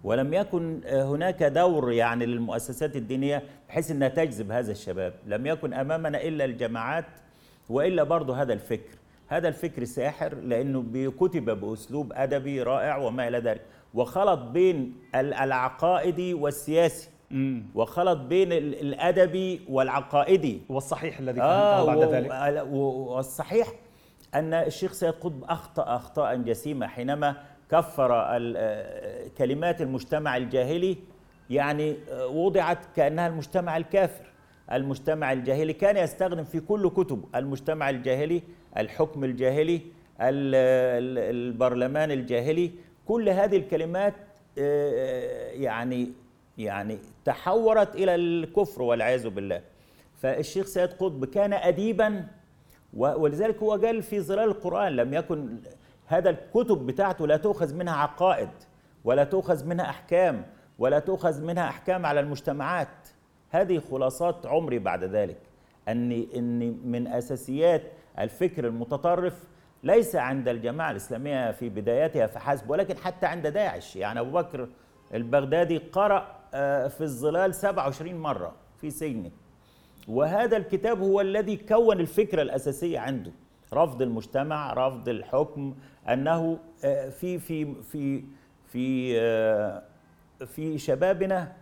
ولم 0.03 0.33
يكن 0.33 0.81
هناك 0.85 1.43
دور 1.43 1.91
يعني 1.91 2.25
للمؤسسات 2.25 2.95
الدينية 2.95 3.43
بحيث 3.69 3.91
أنها 3.91 4.07
تجذب 4.07 4.51
هذا 4.51 4.71
الشباب. 4.71 5.13
لم 5.25 5.45
يكن 5.45 5.73
أمامنا 5.73 6.23
إلا 6.23 6.45
الجماعات 6.45 7.05
وإلا 7.69 8.03
برضه 8.03 8.41
هذا 8.41 8.53
الفكر. 8.53 8.97
هذا 9.27 9.47
الفكر 9.47 9.83
ساحر 9.83 10.35
لأنه 10.35 11.11
كتب 11.19 11.59
بأسلوب 11.59 12.13
أدبي 12.13 12.63
رائع 12.63 12.97
وما 12.97 13.27
إلى 13.27 13.37
ذلك. 13.39 13.61
وخلط 13.93 14.39
بين 14.39 14.95
العقائدي 15.15 16.33
والسياسي. 16.33 17.09
مم. 17.31 17.63
وخلط 17.75 18.19
بين 18.19 18.51
الأدبي 18.53 19.61
والعقائدي. 19.69 20.61
والصحيح 20.69 21.19
الذي 21.19 21.41
آه 21.41 21.85
بعد 21.85 21.97
ذلك. 21.97 22.65
والصحيح 22.71 23.67
أن 24.35 24.53
الشيخ 24.53 24.93
سيد 24.93 25.11
قطب 25.11 25.43
أخطأ 25.43 25.95
أخطاء 25.95 26.35
جسيمة 26.35 26.87
حينما 26.87 27.35
كفر 27.71 28.07
كلمات 29.37 29.81
المجتمع 29.81 30.37
الجاهلي 30.37 30.97
يعني 31.49 31.95
وضعت 32.29 32.77
كأنها 32.95 33.27
المجتمع 33.27 33.77
الكافر. 33.77 34.25
المجتمع 34.71 35.31
الجاهلي 35.31 35.73
كان 35.73 35.97
يستخدم 35.97 36.43
في 36.43 36.59
كل 36.59 36.89
كتب 36.89 37.25
المجتمع 37.35 37.89
الجاهلي 37.89 38.43
الحكم 38.77 39.23
الجاهلي 39.23 39.81
البرلمان 40.21 42.11
الجاهلي. 42.11 42.71
كل 43.07 43.29
هذه 43.29 43.57
الكلمات 43.57 44.13
آه، 44.57 45.51
يعني 45.51 46.11
يعني 46.57 46.97
تحورت 47.25 47.95
إلى 47.95 48.15
الكفر 48.15 48.81
والعياذ 48.81 49.29
بالله. 49.29 49.61
فالشيخ 50.21 50.65
سيد 50.65 50.89
قطب 50.89 51.25
كان 51.25 51.53
اديبا 51.53 52.27
ولذلك 52.93 53.57
هو 53.57 53.71
قال 53.71 54.03
في 54.03 54.21
ظلال 54.21 54.47
القرآن 54.49 54.91
لم 54.95 55.13
يكن 55.13 55.57
هذا 56.09 56.29
الكتب 56.29 56.85
بتاعته 56.85 57.27
لا 57.27 57.37
تؤخذ 57.37 57.75
منها 57.75 57.93
عقائد 57.93 58.49
ولا 59.03 59.23
تؤخذ 59.23 59.65
منها 59.65 59.89
أحكام 59.89 60.45
ولا 60.79 60.99
تؤخذ 60.99 61.43
منها 61.43 61.69
أحكام 61.69 62.05
على 62.05 62.19
المجتمعات. 62.19 63.07
هذه 63.49 63.79
خلاصات 63.91 64.45
عمري 64.45 64.79
بعد 64.79 65.03
ذلك. 65.03 65.37
أني 65.87 66.27
إني 66.35 66.71
من 66.83 67.07
أساسيات 67.07 67.81
الفكر 68.19 68.67
المتطرف 68.67 69.43
ليس 69.83 70.15
عند 70.15 70.47
الجماعة 70.47 70.91
الإسلامية 70.91 71.51
في 71.51 71.69
بدايتها 71.69 72.27
فحسب 72.27 72.69
ولكن 72.69 72.97
حتى 72.97 73.25
عند 73.25 73.47
داعش. 73.47 73.95
يعني 73.95 74.19
أبو 74.19 74.31
بكر 74.31 74.69
البغدادي 75.13 75.77
قرأ 75.77 76.39
آه، 76.53 76.87
في 76.87 77.01
الظلال 77.01 77.55
27 77.55 78.15
مرة 78.15 78.55
في 78.81 78.89
سجنه. 78.89 79.31
وهذا 80.07 80.57
الكتاب 80.57 81.01
هو 81.01 81.21
الذي 81.21 81.57
كون 81.57 81.99
الفكرة 81.99 82.41
الأساسية 82.41 82.99
عنده. 82.99 83.31
رفض 83.73 84.01
المجتمع 84.01 84.73
رفض 84.73 85.09
الحكم 85.09 85.75
أنه 86.09 86.59
آه، 86.83 87.09
في 87.09 87.39
في 87.39 87.75
في 87.83 88.23
في 88.65 89.13
آه، 89.19 89.83
في 90.45 90.77
شبابنا 90.77 91.53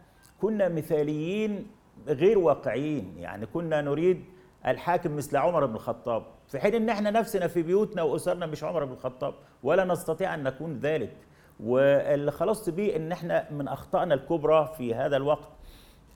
كنا 0.42 0.68
مثاليين 0.70 1.68
غير 2.08 2.40
واقعيين. 2.40 3.14
يعني 3.18 3.46
كنا 3.46 3.82
نريد 3.82 4.26
الحاكم 4.68 5.16
مثل 5.16 5.38
عمر 5.38 5.66
بن 5.66 5.76
الخطاب. 5.76 6.24
في 6.48 6.60
حين 6.60 6.76
إن 6.76 6.90
إحنا 6.90 7.12
نفسنا 7.12 7.48
في 7.48 7.62
بيوتنا 7.64 8.02
وأسرنا 8.02 8.46
مش 8.46 8.64
عمر 8.64 8.86
بن 8.86 8.92
الخطاب 8.92 9.34
ولا 9.64 9.86
نستطيع 9.86 10.34
أن 10.34 10.44
نكون 10.44 10.80
ذلك. 10.80 11.18
واللي 11.60 12.32
خلصت 12.32 12.70
بيه 12.70 12.96
إن 12.96 13.12
إحنا 13.12 13.52
من 13.52 13.68
أخطائنا 13.68 14.14
الكبرى 14.14 14.74
في 14.78 14.96
هذا 14.96 15.18
الوقت 15.18 15.50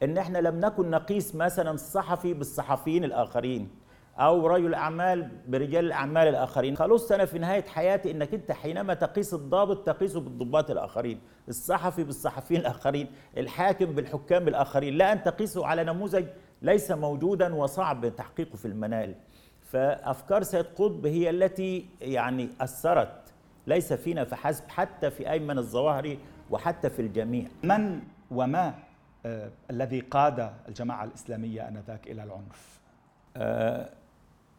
إن 0.04 0.18
إحنا 0.18 0.38
لم 0.38 0.60
نكن 0.60 0.90
نقيس 0.90 1.36
مثلا 1.36 1.72
الصحفي 1.72 2.34
بالصحفيين 2.34 3.04
الآخرين. 3.04 3.70
أو 4.18 4.48
رجل 4.48 4.66
الأعمال 4.66 5.30
برجال 5.48 5.86
الأعمال 5.86 6.28
الآخرين. 6.28 6.78
خلصت 6.78 7.12
أنا 7.12 7.26
في 7.26 7.40
نهاية 7.40 7.64
حياتي 7.64 8.12
إنك 8.12 8.34
أنت 8.34 8.52
حينما 8.52 8.94
تقيس 8.94 9.34
الضابط 9.34 9.86
تقيسه 9.86 10.20
بالضباط 10.20 10.72
الآخرين 10.72 11.20
الصحفي 11.50 12.04
بالصحفيين 12.04 12.62
الآخرين 12.62 13.08
الحاكم 13.38 13.86
بالحكام 13.86 14.48
الآخرين. 14.48 14.94
لا 14.94 15.12
أن 15.12 15.24
تقيسه 15.24 15.66
على 15.66 15.84
نموذج 15.84 16.26
ليس 16.62 16.92
موجودا 16.92 17.56
وصعب 17.56 18.16
تحقيقه 18.16 18.56
في 18.56 18.66
المنال. 18.66 19.16
فأفكار 19.62 20.44
سيد 20.44 20.66
قطب 20.66 21.06
هي 21.06 21.30
التي 21.30 21.86
يعني 22.02 22.50
أثرت 22.62 23.34
ليس 23.68 23.94
فينا 23.94 24.24
فحسب 24.24 24.70
حتى 24.70 25.12
في 25.12 25.32
أيمن 25.32 25.58
الظواهري 25.58 26.20
وحتى 26.50 26.90
في 26.90 27.02
الجميع. 27.02 27.46
من 27.64 28.00
وما 28.32 28.74
آه 29.26 29.52
الذي 29.72 30.00
قاد 30.00 30.52
الجماعة 30.68 31.04
الإسلامية 31.04 31.68
آنذاك 31.68 32.08
إلى 32.08 32.24
العنف؟ 32.24 32.80
آه 33.38 33.90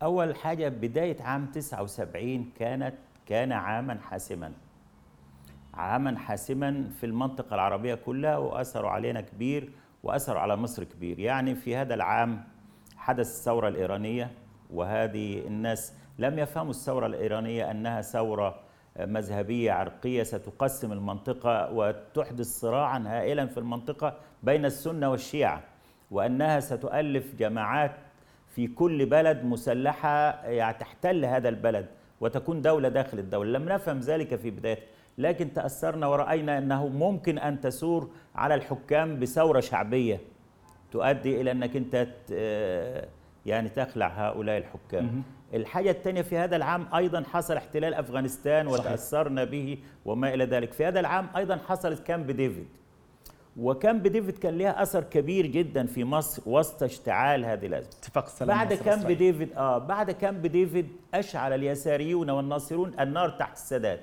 أول 0.03 0.37
حاجة 0.37 0.69
بداية 0.69 1.23
عام 1.23 1.47
79 1.47 2.51
كانت 2.59 2.95
كان 3.27 3.53
عاما 3.53 3.99
حاسما. 4.01 4.53
عاما 5.75 6.19
حاسما 6.19 6.91
في 7.01 7.07
المنطقة 7.07 7.55
العربية 7.55 7.95
كلها 7.95 8.37
واثروا 8.37 8.91
علينا 8.91 9.21
كبير 9.21 9.73
وأثر 10.03 10.39
على 10.39 10.57
مصر 10.57 10.85
كبير. 10.85 11.19
يعني 11.19 11.55
في 11.55 11.77
هذا 11.77 11.95
العام 11.95 12.45
حدث 12.97 13.27
الثورة 13.27 13.69
الإيرانية 13.69 14.31
وهذه 14.71 15.47
الناس 15.47 15.93
لم 16.19 16.39
يفهموا 16.39 16.71
الثورة 16.71 17.07
الإيرانية 17.07 17.71
أنها 17.71 18.01
ثورة 18.01 18.61
مذهبية 19.01 19.73
عرقية 19.73 20.23
ستقسم 20.23 20.93
المنطقة 20.93 21.73
وتحدث 21.73 22.47
صراعا 22.47 23.05
هائلا 23.07 23.47
في 23.47 23.59
المنطقة 23.59 24.17
بين 24.43 24.65
السنة 24.65 25.11
والشيعة 25.11 25.63
وأنها 26.11 26.61
ستؤلف 26.61 27.35
جماعات 27.35 27.97
في 28.55 28.67
كل 28.67 29.07
بلد 29.07 29.45
مسلحة 29.45 30.47
يعني 30.47 30.79
تحتل 30.79 31.25
هذا 31.25 31.49
البلد 31.49 31.87
وتكون 32.21 32.63
دولة 32.63 32.89
داخل 32.89 33.19
الدولة. 33.19 33.59
لم 33.59 33.69
نفهم 33.69 33.99
ذلك 33.99 34.37
في 34.37 34.51
بداية 34.51 34.79
لكن 35.19 35.53
تأثرنا 35.53 36.07
ورأينا 36.07 36.59
أنه 36.59 36.89
ممكن 36.89 37.39
أن 37.39 37.61
تسور 37.61 38.11
على 38.35 38.55
الحكام 38.55 39.21
بثورة 39.21 39.61
شعبية 39.61 40.21
تؤدي 40.93 41.41
إلى 41.41 41.51
أنك 41.51 41.77
أنت 41.77 42.07
يعني 43.47 43.69
تخلع 43.69 44.07
هؤلاء 44.07 44.59
الحكام. 44.59 45.23
الحاجة 45.55 45.91
الثانية 45.91 46.23
في 46.23 46.37
هذا 46.37 46.57
العام 46.57 46.87
أيضا 46.95 47.23
حصل 47.23 47.57
احتلال 47.57 47.95
أفغانستان 47.95 48.67
وتأثرنا 48.67 49.45
به 49.45 49.79
وما 50.05 50.35
إلى 50.35 50.45
ذلك. 50.45 50.73
في 50.73 50.85
هذا 50.85 51.01
العام 51.01 51.27
أيضا 51.37 51.57
حصلت 51.69 52.03
كامب 52.07 52.31
ديفيد. 52.31 52.69
وكامب 53.57 54.07
ديفيد 54.07 54.39
كان 54.39 54.59
لها 54.59 54.83
أثر 54.83 55.05
كبير 55.05 55.47
جدا 55.47 55.87
في 55.87 56.05
مصر 56.05 56.43
وسط 56.47 56.83
اشتعال 56.83 57.45
هذه 57.45 57.67
الأزمة. 57.67 57.91
اتفاق 57.91 58.25
السلام 58.25 58.59
بعد 58.59 58.73
كامب 58.75 59.07
ديفيد 59.13 59.53
آه 59.53 59.79
بعد 59.79 60.11
كامب 60.11 60.47
ديفيد 60.47 60.89
أشعل 61.15 61.53
اليساريون 61.53 62.31
والناصرون 62.31 63.01
النار 63.01 63.31
تحت 63.31 63.53
السادات 63.57 64.01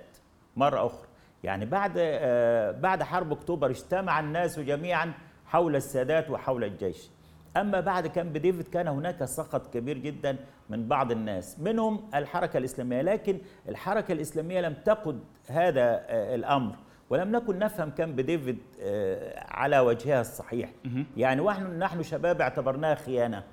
مرة 0.55 0.85
أخرى. 0.85 1.07
يعني 1.43 1.65
بعد 1.65 1.93
آه 1.97 2.71
بعد 2.71 3.03
حرب 3.03 3.31
أكتوبر 3.31 3.69
اجتمع 3.69 4.19
الناس 4.19 4.59
جميعا 4.59 5.13
حول 5.45 5.75
السادات 5.75 6.29
وحول 6.29 6.63
الجيش. 6.63 7.09
أما 7.57 7.79
بعد 7.79 8.07
كامب 8.07 8.37
ديفيد 8.37 8.67
كان 8.67 8.87
هناك 8.87 9.25
سخط 9.25 9.73
كبير 9.73 9.97
جدا 9.97 10.37
من 10.69 10.87
بعض 10.87 11.11
الناس 11.11 11.59
منهم 11.59 12.09
الحركة 12.15 12.57
الإسلامية. 12.57 13.01
لكن 13.01 13.37
الحركة 13.69 14.11
الإسلامية 14.11 14.61
لم 14.61 14.73
تقد 14.73 15.19
هذا 15.47 15.81
آه، 15.81 16.35
الأمر. 16.35 16.75
ولم 17.09 17.31
نكن 17.31 17.59
نفهم 17.59 17.89
كامب 17.89 18.21
ديفيد 18.21 18.57
آه، 18.81 19.45
على 19.47 19.79
وجهها 19.79 20.21
الصحيح. 20.21 20.69
يعني 21.17 21.41
ونحن 21.41 21.79
نحن 21.79 22.03
شباب 22.03 22.41
اعتبرناها 22.41 22.95
خيانة 22.95 23.43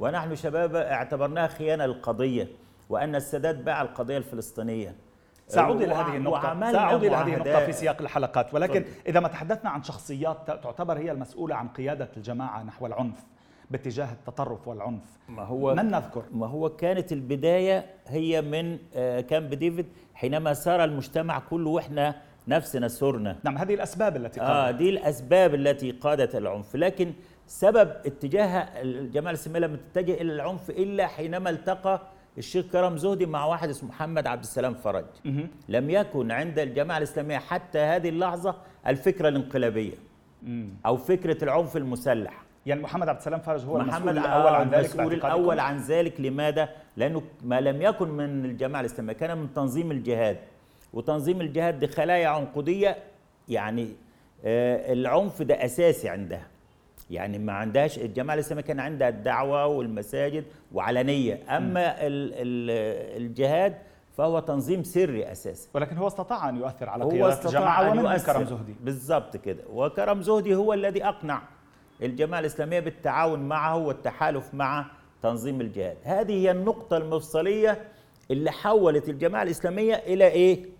ونحن 0.00 0.34
شباب 0.34 0.74
اعتبرناها 0.74 1.46
خيانة 1.46 1.86
للقضية 1.86 2.48
وأن 2.88 3.14
السادات 3.14 3.56
باع 3.56 3.82
القضية 3.82 4.18
الفلسطينية. 4.18 4.94
سأعود 5.48 5.82
إلى 5.82 5.94
هذه 5.94 6.16
النقطة. 6.16 6.72
سأعود 6.72 7.04
إلى 7.04 7.16
هذه 7.16 7.34
النقطة 7.34 7.66
في 7.66 7.72
سياق 7.72 8.00
الحلقات. 8.00 8.54
ولكن 8.54 8.84
إذا 9.06 9.20
ما 9.20 9.28
تحدثنا 9.28 9.70
عن 9.70 9.82
شخصيات 9.82 10.46
تعتبر 10.46 10.98
هي 10.98 11.12
المسؤولة 11.12 11.54
عن 11.54 11.68
قيادة 11.68 12.08
الجماعة 12.16 12.62
نحو 12.62 12.86
العنف 12.86 13.24
باتجاه 13.70 14.12
التطرف 14.12 14.68
والعنف. 14.68 15.02
ما 15.28 15.42
هو 15.42 15.74
من 15.74 15.90
نذكر؟ 15.90 16.24
ما 16.32 16.46
هو 16.46 16.68
كانت 16.68 17.12
البداية 17.12 17.86
هي 18.06 18.42
من 18.42 18.78
آه، 18.94 19.20
كامب 19.20 19.54
ديفيد 19.54 19.86
حينما 20.14 20.54
سار 20.54 20.84
المجتمع 20.84 21.38
كله 21.38 21.70
وإحنا 21.70 22.14
نفسنا 22.48 22.88
سرنا 22.88 23.36
نعم 23.44 23.58
هذه 23.58 23.74
الأسباب 23.74 24.16
التي 24.16 24.40
قادت. 24.40 24.50
آه 24.50 24.70
دي 24.70 24.90
الأسباب 24.90 25.54
التي 25.54 25.90
قادت 25.90 26.36
العنف. 26.36 26.76
لكن 26.76 27.12
سبب 27.46 27.90
اتجاه 28.06 28.58
الجماعه 28.82 29.30
الاسلاميه 29.30 29.60
لم 29.60 29.76
تتجه 29.76 30.14
إلى 30.14 30.32
العنف 30.32 30.70
إلا 30.70 31.06
حينما 31.06 31.50
التقى 31.50 32.00
الشيخ 32.38 32.66
كرم 32.66 32.96
زهدي 32.96 33.26
مع 33.26 33.44
واحد 33.44 33.68
اسمه 33.68 33.88
محمد 33.88 34.26
عبد 34.26 34.42
السلام 34.42 34.74
فرج. 34.74 35.04
لم 35.68 35.90
يكن 35.90 36.30
عند 36.30 36.58
الجماعة 36.58 36.98
الإسلامية 36.98 37.38
حتى 37.38 37.78
هذه 37.78 38.08
اللحظة 38.08 38.54
الفكرة 38.86 39.28
الانقلابية 39.28 39.94
أو 40.86 40.96
فكرة 40.96 41.44
العنف 41.44 41.76
المسلح. 41.76 42.42
يعني 42.66 42.82
محمد 42.82 43.08
عبد 43.08 43.18
السلام 43.18 43.40
فرج 43.40 43.64
هو 43.64 43.78
محمد 43.78 44.08
المسؤول 44.08 44.18
الأول 44.18 44.54
عن 44.54 44.70
ذلك 44.70 44.84
المسؤول 44.84 45.12
الأول 45.12 45.60
عن 45.60 45.78
ذلك 45.78 46.20
لماذا؟ 46.20 46.68
لأنه 46.96 47.22
ما 47.44 47.60
لم 47.60 47.82
يكن 47.82 48.08
من 48.08 48.44
الجماعة 48.44 48.80
الإسلامية 48.80 49.12
كان 49.12 49.38
من 49.38 49.54
تنظيم 49.54 49.90
الجهاد. 49.90 50.36
وتنظيم 50.96 51.40
الجهاد 51.40 51.78
دي 51.78 51.86
خلايا 51.86 52.28
عنقودية 52.28 52.96
يعني 53.48 53.88
آه، 54.44 54.92
العنف 54.92 55.42
ده 55.42 55.64
أساسي 55.64 56.08
عندها. 56.08 56.46
يعني 57.10 57.38
ما 57.38 57.52
عندهاش 57.52 57.98
الجماعة 57.98 58.34
الإسلامية 58.34 58.62
كان 58.62 58.80
عندها 58.80 59.08
الدعوة 59.08 59.66
والمساجد 59.66 60.44
وعلنية. 60.72 61.56
أما 61.56 62.06
ال 62.06 62.32
ال 62.34 62.70
الجهاد 63.22 63.74
فهو 64.16 64.38
تنظيم 64.38 64.82
سري 64.82 65.32
أساسا. 65.32 65.68
ولكن 65.74 65.96
هو 65.96 66.06
استطاع 66.06 66.48
أن 66.48 66.56
يؤثر 66.56 66.88
على 66.88 67.04
هو 67.04 67.10
قيادات 67.10 67.46
الجماعة 67.46 67.90
ومن 67.90 68.04
يؤثر. 68.04 68.32
كرم 68.32 68.44
زهدي. 68.44 68.74
بالظبط 68.80 69.36
كده. 69.36 69.62
وكرم 69.72 70.22
زهدي 70.22 70.54
هو 70.54 70.72
الذي 70.72 71.04
أقنع 71.04 71.42
الجماعة 72.02 72.40
الإسلامية 72.40 72.80
بالتعاون 72.80 73.40
معه 73.40 73.76
والتحالف 73.76 74.54
مع 74.54 74.86
تنظيم 75.22 75.60
الجهاد. 75.60 75.96
هذه 76.04 76.32
هي 76.32 76.50
النقطة 76.50 76.96
المفصلية 76.96 77.84
اللي 78.30 78.50
حولت 78.50 79.08
الجماعة 79.08 79.42
الإسلامية 79.42 79.94
إلى 79.94 80.26
إيه؟ 80.28 80.75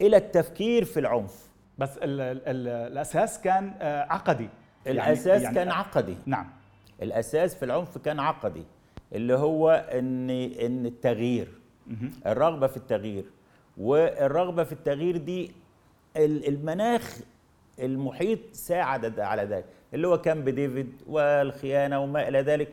إلى 0.00 0.16
التفكير 0.16 0.84
في 0.84 1.00
العنف. 1.00 1.46
بس 1.78 1.96
ال 1.98 2.20
ال 2.20 2.48
ال 2.48 2.68
الأساس 2.92 3.40
كان 3.40 3.74
آه، 3.80 4.06
عقدي. 4.12 4.48
الأساس 4.86 5.42
يعني 5.42 5.54
كان 5.54 5.68
عقدي. 5.68 6.16
نعم. 6.26 6.46
الأساس 7.02 7.54
في 7.54 7.64
العنف 7.64 7.98
كان 7.98 8.20
عقدي 8.20 8.64
اللي 9.12 9.34
هو 9.34 9.70
إن 9.92 10.30
إن 10.30 10.86
التغيير. 10.86 11.48
الرغبة 12.26 12.66
في 12.66 12.76
التغيير. 12.76 13.24
والرغبة 13.76 14.64
في 14.64 14.72
التغيير 14.72 15.16
دي 15.16 15.52
ال- 16.16 16.48
المناخ 16.48 17.18
المحيط 17.78 18.38
ساعد 18.52 19.20
على 19.20 19.42
ذلك 19.42 19.64
اللي 19.94 20.08
هو 20.08 20.20
كامب 20.20 20.48
ديفيد 20.48 20.92
والخيانة 21.06 22.00
وما 22.00 22.28
إلى 22.28 22.40
ذلك. 22.40 22.68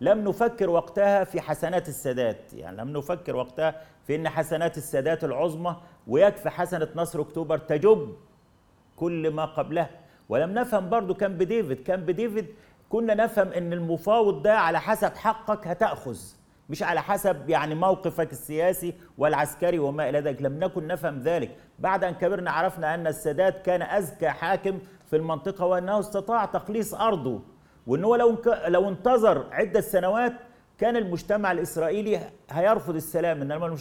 لم 0.00 0.28
نفكر 0.28 0.70
وقتها 0.70 1.24
في 1.24 1.40
حسنات 1.40 1.88
السادات. 1.88 2.54
يعني 2.54 2.76
لم 2.76 2.92
نفكر 2.96 3.36
وقتها 3.36 3.80
في 4.06 4.14
إن 4.16 4.28
حسنات 4.28 4.76
السادات 4.78 5.24
العظمى 5.24 5.76
ويكفي 6.06 6.50
حسنة 6.50 6.88
نصر 6.96 7.20
أكتوبر 7.20 7.58
تجب 7.58 8.14
كل 8.96 9.30
ما 9.30 9.44
قبلها 9.44 9.90
ولم 10.28 10.50
نفهم 10.50 10.88
برضو 10.90 11.14
كامب 11.14 11.42
ديفيد 11.42 11.82
كامب 11.82 12.10
ديفيد 12.10 12.46
كنا 12.88 13.14
نفهم 13.14 13.48
إن 13.48 13.72
المفاوض 13.72 14.42
ده 14.42 14.58
على 14.58 14.80
حسب 14.80 15.16
حقك 15.16 15.66
هتأخذ 15.68 16.18
مش 16.68 16.82
على 16.82 17.02
حسب 17.02 17.50
يعني 17.50 17.74
موقفك 17.74 18.32
السياسي 18.32 18.94
والعسكري 19.18 19.78
وما 19.78 20.08
إلى 20.08 20.20
ذلك. 20.20 20.42
لم 20.42 20.58
نكن 20.64 20.86
نفهم 20.86 21.18
ذلك. 21.18 21.56
بعد 21.78 22.04
أن 22.04 22.14
كبرنا 22.14 22.50
عرفنا 22.50 22.94
أن 22.94 23.06
السادات 23.06 23.58
كان 23.66 23.82
اذكى 23.82 24.28
حاكم 24.28 24.78
في 25.10 25.16
المنطقة 25.16 25.66
وأنه 25.66 25.98
استطاع 26.00 26.44
تخليص 26.44 26.94
أرضه. 26.94 27.40
وان 27.86 28.04
هو 28.04 28.16
لو 28.16 28.36
لو 28.66 28.88
انتظر 28.88 29.46
عدة 29.52 29.80
سنوات 29.80 30.32
كان 30.78 30.96
المجتمع 30.96 31.52
الإسرائيلي 31.52 32.20
هيرفض 32.50 32.94
السلام 32.94 33.42
إنما 33.42 33.76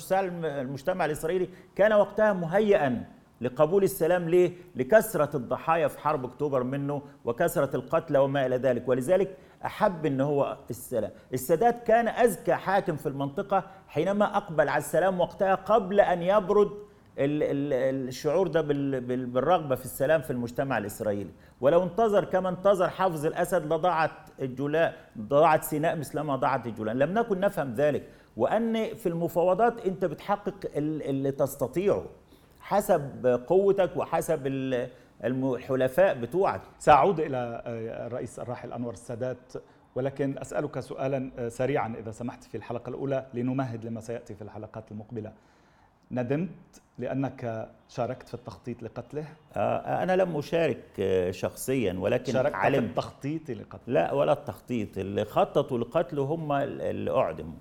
المجتمع 0.62 1.06
الإسرائيلي 1.06 1.50
كان 1.76 1.94
وقتها 1.94 2.34
مهيئا 2.34 3.06
لقبول 3.42 3.84
السلام 3.84 4.30
ليه؟ 4.30 4.52
لكثرة 4.76 5.38
الضحايا 5.38 5.88
في 5.88 6.00
حرب 6.00 6.26
أكتوبر 6.26 6.64
منه 6.64 7.02
وكثرة 7.26 7.76
القتلى 7.76 8.20
وما 8.20 8.46
إلى 8.46 8.58
ذلك 8.58 8.88
ولذلك 8.88 9.38
أحب 9.66 10.06
أن 10.06 10.22
هو 10.22 10.58
السلام 10.70 11.12
السادات 11.34 11.84
كان 11.88 12.08
أذكى 12.08 12.54
حاكم 12.54 12.96
في 12.96 13.10
المنطقة 13.10 13.64
حينما 13.88 14.38
أقبل 14.38 14.70
على 14.70 14.78
السلام 14.82 15.20
وقتها 15.20 15.56
قبل 15.56 16.00
أن 16.00 16.22
يبرد 16.22 16.72
الشعور 17.18 18.48
ده 18.48 18.62
بال- 18.62 19.02
بال- 19.02 19.26
بالرغبة 19.26 19.76
في 19.76 19.86
السلام 19.86 20.22
في 20.22 20.32
المجتمع 20.32 20.78
الإسرائيلي. 20.78 21.30
ولو 21.62 21.84
انتظر 21.84 22.26
كما 22.26 22.50
انتظر 22.50 22.90
حافظ 22.90 23.26
الأسد 23.26 23.74
لضاعت 23.74 24.12
الجولاء 24.42 24.96
ضاعت 25.18 25.64
سيناء 25.64 25.96
مثلما 25.96 26.36
ضاعت 26.36 26.68
الجولان. 26.68 27.00
لم 27.00 27.14
نكن 27.14 27.40
نفهم 27.40 27.74
ذلك. 27.74 28.04
وأن 28.38 28.96
في 28.96 29.10
المفاوضات 29.10 29.86
أنت 29.86 30.06
بتحقق 30.06 30.56
ال- 30.76 31.04
اللي 31.04 31.32
تستطيعه 31.32 32.04
حسب 32.60 33.28
قوتك 33.48 33.98
وحسب 33.98 34.48
الحلفاء 35.24 36.20
بتوعك. 36.20 36.62
سأعود 36.80 37.20
إلى 37.20 37.38
آه، 37.66 38.08
الرئيس 38.08 38.40
الراحل 38.40 38.74
أنور 38.74 38.94
السادات. 38.94 39.54
ولكن 39.96 40.38
أسألك 40.38 40.80
سؤالا 40.80 41.32
آه، 41.40 41.50
سريعا 41.50 41.96
إذا 42.00 42.12
سمحت 42.12 42.44
في 42.44 42.58
الحلقة 42.58 42.90
الأولى 42.90 43.26
لنمهد 43.34 43.86
لما 43.86 44.02
سيأتي 44.02 44.36
في 44.36 44.42
الحلقات 44.42 44.92
المقبلة. 44.92 45.32
ندمت 46.12 46.50
لأنك 47.00 47.70
شاركت 47.90 48.28
في 48.28 48.34
التخطيط 48.34 48.84
لقتله؟ 48.84 49.26
آه، 49.56 50.04
أنا 50.04 50.16
لم 50.16 50.38
أشارك 50.38 50.84
آه، 51.00 51.32
شخصيا 51.32 51.94
ولكن 51.94 52.34
شاركت 52.34 52.52
في 52.56 52.58
علمت. 52.62 52.90
التخطيط 52.90 53.52
لقتله. 53.52 53.80
لا 53.94 54.14
ولا 54.14 54.32
التخطيط. 54.34 54.98
اللي 54.98 55.26
خططوا 55.26 55.78
لقتله 55.78 56.24
هم 56.24 56.52
اللي 56.52 57.12
أعدموا. 57.12 57.58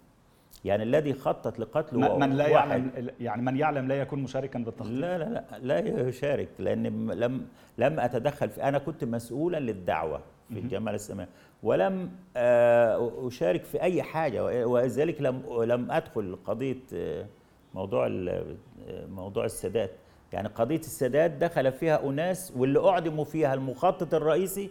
يعني 0.65 0.83
الذي 0.83 1.13
خطط 1.15 1.59
لقتله 1.59 2.19
من 2.19 2.21
من 2.31 2.37
لا. 2.37 2.47
يعلم 2.49 3.11
يعني 3.21 3.43
من 3.43 3.57
يعلم 3.57 3.89
لا 3.89 3.95
يكون 3.95 4.19
مشاركا 4.23 4.59
بالتخطيط. 4.59 4.93
لا 4.93 5.19
لا 5.19 5.25
لا 5.25 5.81
لا 5.81 6.09
يشارك 6.09 6.49
لأن 6.59 6.87
لم 7.11 7.47
لم 7.79 8.01
أتدخل 8.01 8.49
في 8.51 8.63
أنا 8.63 8.79
كنت 8.79 9.05
مسؤولا 9.05 9.61
للدعوة 9.61 10.21
في 10.49 10.59
الجماعه 10.59 10.91
الاسلاميه 10.91 11.29
ولم 11.63 12.11
آه، 12.37 13.29
أشارك 13.29 13.65
في 13.65 13.83
أي 13.83 14.03
حاجة 14.03 14.67
ولذلك 14.67 15.21
لم 15.23 15.43
لم 15.63 15.91
أدخل 15.91 16.39
قضية 16.45 16.79
آه، 16.95 17.27
موضوع 17.75 18.07
ال- 18.07 18.57
آه، 18.89 19.07
موضوع 19.07 19.45
السادات 19.45 19.91
يعني 20.33 20.49
قضية 20.49 20.79
السادات 20.79 21.31
دخل 21.31 21.73
فيها 21.73 22.05
أناس 22.09 22.53
واللي 22.57 22.89
أعدموا 22.89 23.25
فيها 23.25 23.55
المخطط 23.55 24.15
الرئيسي 24.15 24.71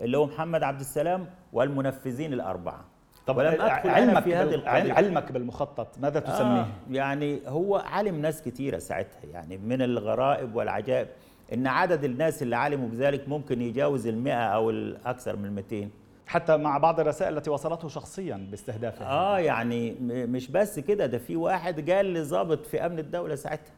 اللي 0.00 0.18
هو 0.18 0.26
محمد 0.26 0.62
عبد 0.62 0.80
السلام 0.80 1.26
والمنفذين 1.52 2.32
الأربعة 2.32 2.84
طب 3.26 3.36
ولم 3.36 3.60
أدخل 3.60 3.90
علمك 3.90 4.22
في 4.22 4.34
هذه 4.34 4.54
القضية. 4.54 4.92
علمك 4.92 5.32
بالمخطط 5.32 5.98
ماذا 5.98 6.20
تسميه؟ 6.20 6.60
آه 6.60 6.66
يعني 6.90 7.40
هو 7.46 7.76
علم 7.76 8.20
ناس 8.20 8.42
كتيرة 8.42 8.78
ساعتها 8.78 9.20
يعني 9.32 9.56
من 9.58 9.82
الغرائب 9.82 10.54
والعجائب 10.56 11.08
إن 11.54 11.66
عدد 11.66 12.04
الناس 12.04 12.42
اللي 12.42 12.56
علموا 12.56 12.88
بذلك 12.88 13.28
ممكن 13.28 13.62
يجاوز 13.62 14.06
المئة 14.06 14.34
أو 14.54 14.70
الأكثر 14.70 15.36
من 15.36 15.54
200 15.54 15.88
حتى 16.26 16.56
مع 16.56 16.78
بعض 16.78 17.00
الرسائل 17.00 17.36
التي 17.38 17.50
وصلته 17.50 17.88
شخصيا 17.88 18.46
باستهدافه. 18.50 19.06
آه 19.06 19.38
يعني 19.38 19.96
مش 20.26 20.50
بس 20.50 20.78
كده 20.78 21.06
ده 21.06 21.18
في 21.18 21.36
واحد 21.36 21.90
قال 21.90 22.14
لضابط 22.14 22.66
في 22.66 22.86
أمن 22.86 22.98
الدولة 22.98 23.34
ساعتها. 23.34 23.72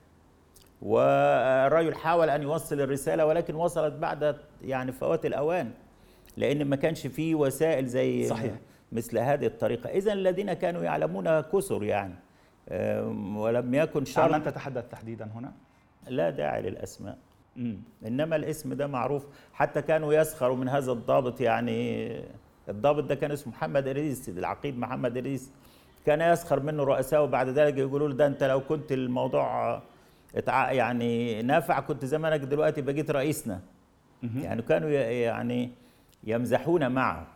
والرجل 0.83 1.95
حاول 1.95 2.31
أن 2.31 2.43
يوصل 2.43 2.81
الرسالة 2.81 3.27
ولكن 3.27 3.55
وصلت 3.55 3.95
بعد 3.95 4.37
يعني 4.63 4.93
فوات 4.93 5.27
الأوان 5.27 5.71
لأن 6.37 6.65
ما 6.65 6.77
كانش 6.77 7.07
فيه 7.07 7.35
وسائل 7.35 7.87
زي 7.87 8.27
صحيح. 8.29 8.55
مثل 8.93 9.19
هذه 9.19 9.47
الطريقة. 9.47 9.91
إذا 9.91 10.13
الذين 10.13 10.53
كانوا 10.53 10.83
يعلمون 10.83 11.41
كثر 11.41 11.85
يعني. 11.85 12.15
ولم 13.37 13.75
يكن 13.75 14.01
عن 14.01 14.07
شرط 14.07 14.33
من 14.33 14.43
تتحدث 14.43 14.89
تحديدا 14.89 15.31
هنا؟ 15.35 15.53
لا 16.09 16.31
داعي 16.31 16.63
للأسماء. 16.63 17.19
مم. 17.57 17.77
إنما 18.07 18.37
الاسم 18.37 18.73
ده 18.75 18.87
معروف. 18.87 19.27
حتى 19.53 19.83
كانوا 19.83 20.15
يسخروا 20.15 20.57
من 20.57 20.69
هذا 20.69 20.93
الضابط 20.93 21.41
يعني 21.41 22.09
الضابط 22.69 23.05
ده 23.05 23.15
كان 23.15 23.31
اسمه 23.31 23.53
محمد 23.53 23.89
إدريس 23.89 24.29
العقيد 24.29 24.79
محمد 24.79 25.17
إدريس. 25.17 25.51
كان 26.07 26.21
يسخر 26.21 26.61
منه 26.61 26.85
رؤساء 26.85 27.25
وبعد 27.25 27.49
ذلك 27.49 27.79
يقولوا 27.79 28.09
له 28.09 28.15
ده 28.15 28.27
أنت 28.27 28.45
لو 28.45 28.61
كنت 28.61 28.93
الموضوع. 28.93 29.83
يعني 30.71 31.43
نافع 31.43 31.81
كنت 31.81 32.05
زمانك 32.05 32.41
دلوقتي 32.41 32.83
بقيت 32.83 33.11
رئيسنا. 33.11 33.61
يعني 34.37 34.63
كانوا 34.63 34.89
يعني 34.91 35.71
يمزحون 36.25 36.93
معه. 36.93 37.27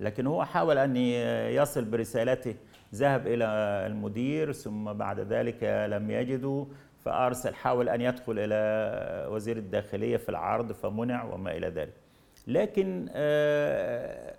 لكن 0.00 0.26
هو 0.26 0.44
حاول 0.44 0.96
ي- 0.96 1.54
يصل 1.56 1.84
برسالته 1.84 2.54
ذهب 2.94 3.26
إلى 3.26 3.44
المدير 3.86 4.52
ثم 4.52 4.92
بعد 4.92 5.20
ذلك 5.20 5.86
لم 5.92 6.10
يجدوا. 6.10 6.64
فأرسل 7.04 7.54
حاول 7.54 7.88
أن 7.88 8.00
يدخل 8.00 8.34
إلى 8.38 9.28
وزير 9.34 9.56
الداخلية 9.56 10.16
في 10.16 10.28
العرض 10.28 10.72
فمنع 10.72 11.24
وما 11.24 11.56
إلى 11.56 11.68
ذلك. 11.68 11.94
لكن 12.46 13.08
آه، 13.12 14.34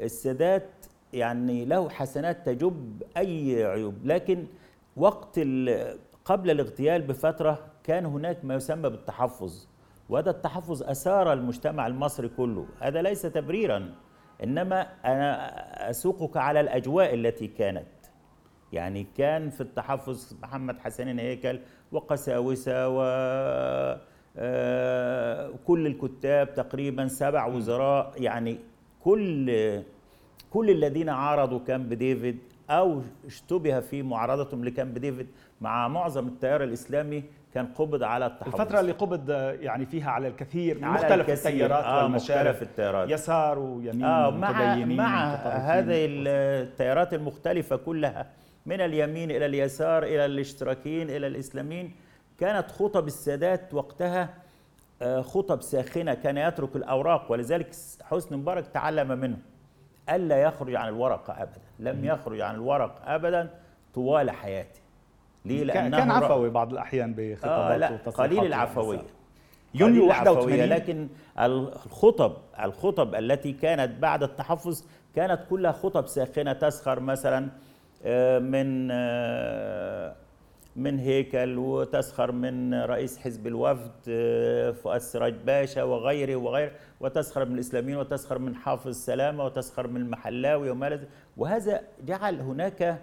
السادات 0.00 0.68
يعني 1.12 1.64
له 1.64 1.88
حسنات 1.88 2.46
تجب 2.46 3.02
أي 3.16 3.64
عيوب. 3.64 3.94
لكن 4.04 4.46
وقت 4.96 5.38
قبل 6.24 6.50
الاغتيال 6.50 7.02
بفترة 7.02 7.58
كان 7.84 8.06
هناك 8.06 8.44
ما 8.44 8.54
يسمى 8.54 8.90
بالتحفظ 8.90 9.66
وهذا 10.08 10.30
التحفظ 10.30 10.82
أثار 10.82 11.32
المجتمع 11.32 11.86
المصري 11.86 12.28
كله. 12.28 12.66
هذا 12.80 13.02
ليس 13.02 13.22
تبريرا 13.22 13.94
إنما 14.44 14.80
أنا 15.04 15.90
أسوقك 15.90 16.36
على 16.36 16.60
الأجواء 16.60 17.14
التي 17.14 17.46
كانت. 17.46 17.86
يعني 18.72 19.06
كان 19.16 19.50
في 19.50 19.60
التحفظ 19.60 20.32
محمد 20.42 20.78
حسنين 20.78 21.18
هيكل 21.18 21.58
وقساوسة 21.92 22.88
و 22.88 23.02
آه، 24.36 25.50
كل 25.66 25.86
الكتاب 25.86 26.54
تقريبا 26.54 27.08
سبع 27.08 27.46
وزراء. 27.46 28.12
يعني 28.16 28.58
كل 29.04 29.50
كل 30.50 30.70
الذين 30.70 31.08
عارضوا 31.08 31.60
كامب 31.66 31.92
ديفيد 31.94 32.38
أو 32.70 33.02
اشتبه 33.26 33.80
في 33.80 34.02
معارضتهم 34.02 34.64
لكامب 34.64 34.98
ديفيد 34.98 35.26
مع 35.60 35.88
معظم 35.88 36.26
التيار 36.28 36.62
الإسلامي 36.64 37.22
كان 37.54 37.66
قبض 37.66 38.02
على 38.02 38.26
التحفظ. 38.26 38.60
الفترة 38.60 38.80
اللي 38.80 38.92
قبض 38.92 39.30
يعني 39.60 39.86
فيها 39.86 40.10
على 40.10 40.28
الكثير 40.28 40.78
من 40.78 40.88
مختلف. 40.88 41.30
التيارات 41.30 41.84
آه 41.84 42.02
والمشارف. 42.04 42.48
مختلف 42.48 42.62
التيارات. 42.70 43.10
يسار 43.10 43.58
ويمين 43.58 44.04
آه 44.04 44.30
مع 44.30 44.76
مع. 44.84 45.34
هذه 45.34 46.06
التيارات 46.08 47.14
المختلفة 47.14 47.76
كلها 47.76 48.26
من 48.68 48.80
اليمين 48.80 49.30
إلى 49.30 49.46
اليسار 49.46 50.02
إلى 50.02 50.24
الاشتراكيين 50.24 51.10
إلى 51.10 51.26
الإسلاميين. 51.26 51.92
كانت 52.38 52.70
خطب 52.70 53.06
السادات 53.06 53.74
وقتها 53.74 54.34
آه، 55.02 55.20
خطب 55.22 55.62
ساخنة 55.62 56.14
كان 56.14 56.38
يترك 56.38 56.76
الأوراق 56.76 57.32
ولذلك 57.32 57.70
حسني 58.02 58.36
مبارك 58.38 58.66
تعلم 58.66 59.08
منه. 59.18 59.36
ألا 60.10 60.42
يخرج 60.42 60.74
عن 60.74 60.88
الورقة 60.88 61.32
أبدا. 61.42 61.60
لم 61.78 62.04
يخرج 62.04 62.40
عن 62.40 62.54
الورق 62.54 63.02
أبدا 63.08 63.50
طوال 63.94 64.30
حياته 64.30 64.80
ليه؟ 65.44 65.72
كان 65.72 65.82
لأنه 65.90 65.98
كان 65.98 66.10
عفوي 66.10 66.50
بعض 66.50 66.72
الأحيان 66.72 67.10
آه 67.10 67.14
بخطابات 67.16 67.78
لا 67.80 68.10
قليل 68.10 68.30
اليسار. 68.38 68.46
العفوية. 68.46 69.02
يونيو 69.74 70.02
قليل 70.02 70.12
العفوية، 70.12 70.62
81 70.62 70.68
لكن 70.68 71.08
الخطب 71.38 72.36
الخطب 72.64 73.14
التي 73.14 73.52
كانت 73.52 73.98
بعد 74.02 74.22
التحفظ 74.22 74.84
كانت 75.16 75.40
كلها 75.50 75.72
خطب 75.72 76.06
ساخنة 76.06 76.52
تسخر 76.52 77.00
مثلا 77.00 77.38
آه، 77.44 77.50
من 78.40 78.88
آه، 78.90 80.14
من 80.76 80.98
هيكل 80.98 81.58
وتسخر 81.58 82.32
من 82.32 82.74
رئيس 82.74 83.18
حزب 83.18 83.46
الوفد 83.46 83.90
آه، 84.08 84.70
فؤاد 84.70 85.00
سراج 85.00 85.34
باشا 85.46 85.82
وغيره 85.82 86.36
وغيره 86.36 86.72
وتسخر 87.00 87.44
من 87.44 87.54
الإسلاميين 87.54 87.98
وتسخر 87.98 88.38
من 88.38 88.54
حافظ 88.54 88.94
سلامة 88.94 89.44
وتسخر 89.44 89.86
من 89.86 90.00
المحلاوي 90.00 90.70
وما 90.70 91.00
وهذا 91.36 91.80
جعل 92.06 92.40
هناك 92.40 92.98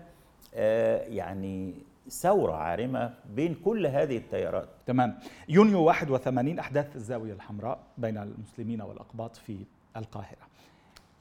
آه، 0.55 0.97
يعني 1.03 1.73
ثورة 2.09 2.53
عارمة 2.53 3.13
بين 3.35 3.55
كل 3.65 3.87
هذه 3.87 4.17
التيارات. 4.17 4.69
تمام. 4.85 5.19
يونيو 5.49 5.83
81 5.83 6.59
أحداث 6.59 6.95
الزاوية 6.95 7.33
الحمراء 7.33 7.79
بين 7.97 8.17
المسلمين 8.17 8.81
والأقباط 8.81 9.35
في 9.35 9.57
القاهرة. 9.97 10.54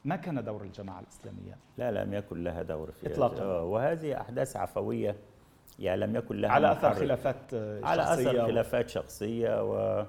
ما 0.04 0.16
كان 0.16 0.44
دور 0.44 0.62
الجماعة 0.62 1.00
الإسلامية؟ 1.00 1.56
لا 1.78 1.90
لم 2.04 2.14
يكن 2.14 2.44
لها 2.44 2.62
دور 2.62 2.90
في 2.90 3.12
إطلاقاً. 3.12 3.42
آه، 3.42 3.62
وهذه 3.64 4.20
أحداث 4.20 4.56
عفوية 4.56 5.16
يعني 5.78 6.00
لم 6.00 6.16
يكن 6.16 6.36
لها 6.36 6.50
على 6.50 6.72
أثر 6.72 6.88
محرك. 6.88 6.98
خلافات 6.98 7.54
آه، 7.54 7.84
على 7.84 8.02
شخصية 8.02 8.30
اثر 8.30 8.42
و- 8.42 8.46
خلافات 8.46 8.88
شخصية 8.88 9.62
و... 9.62 10.00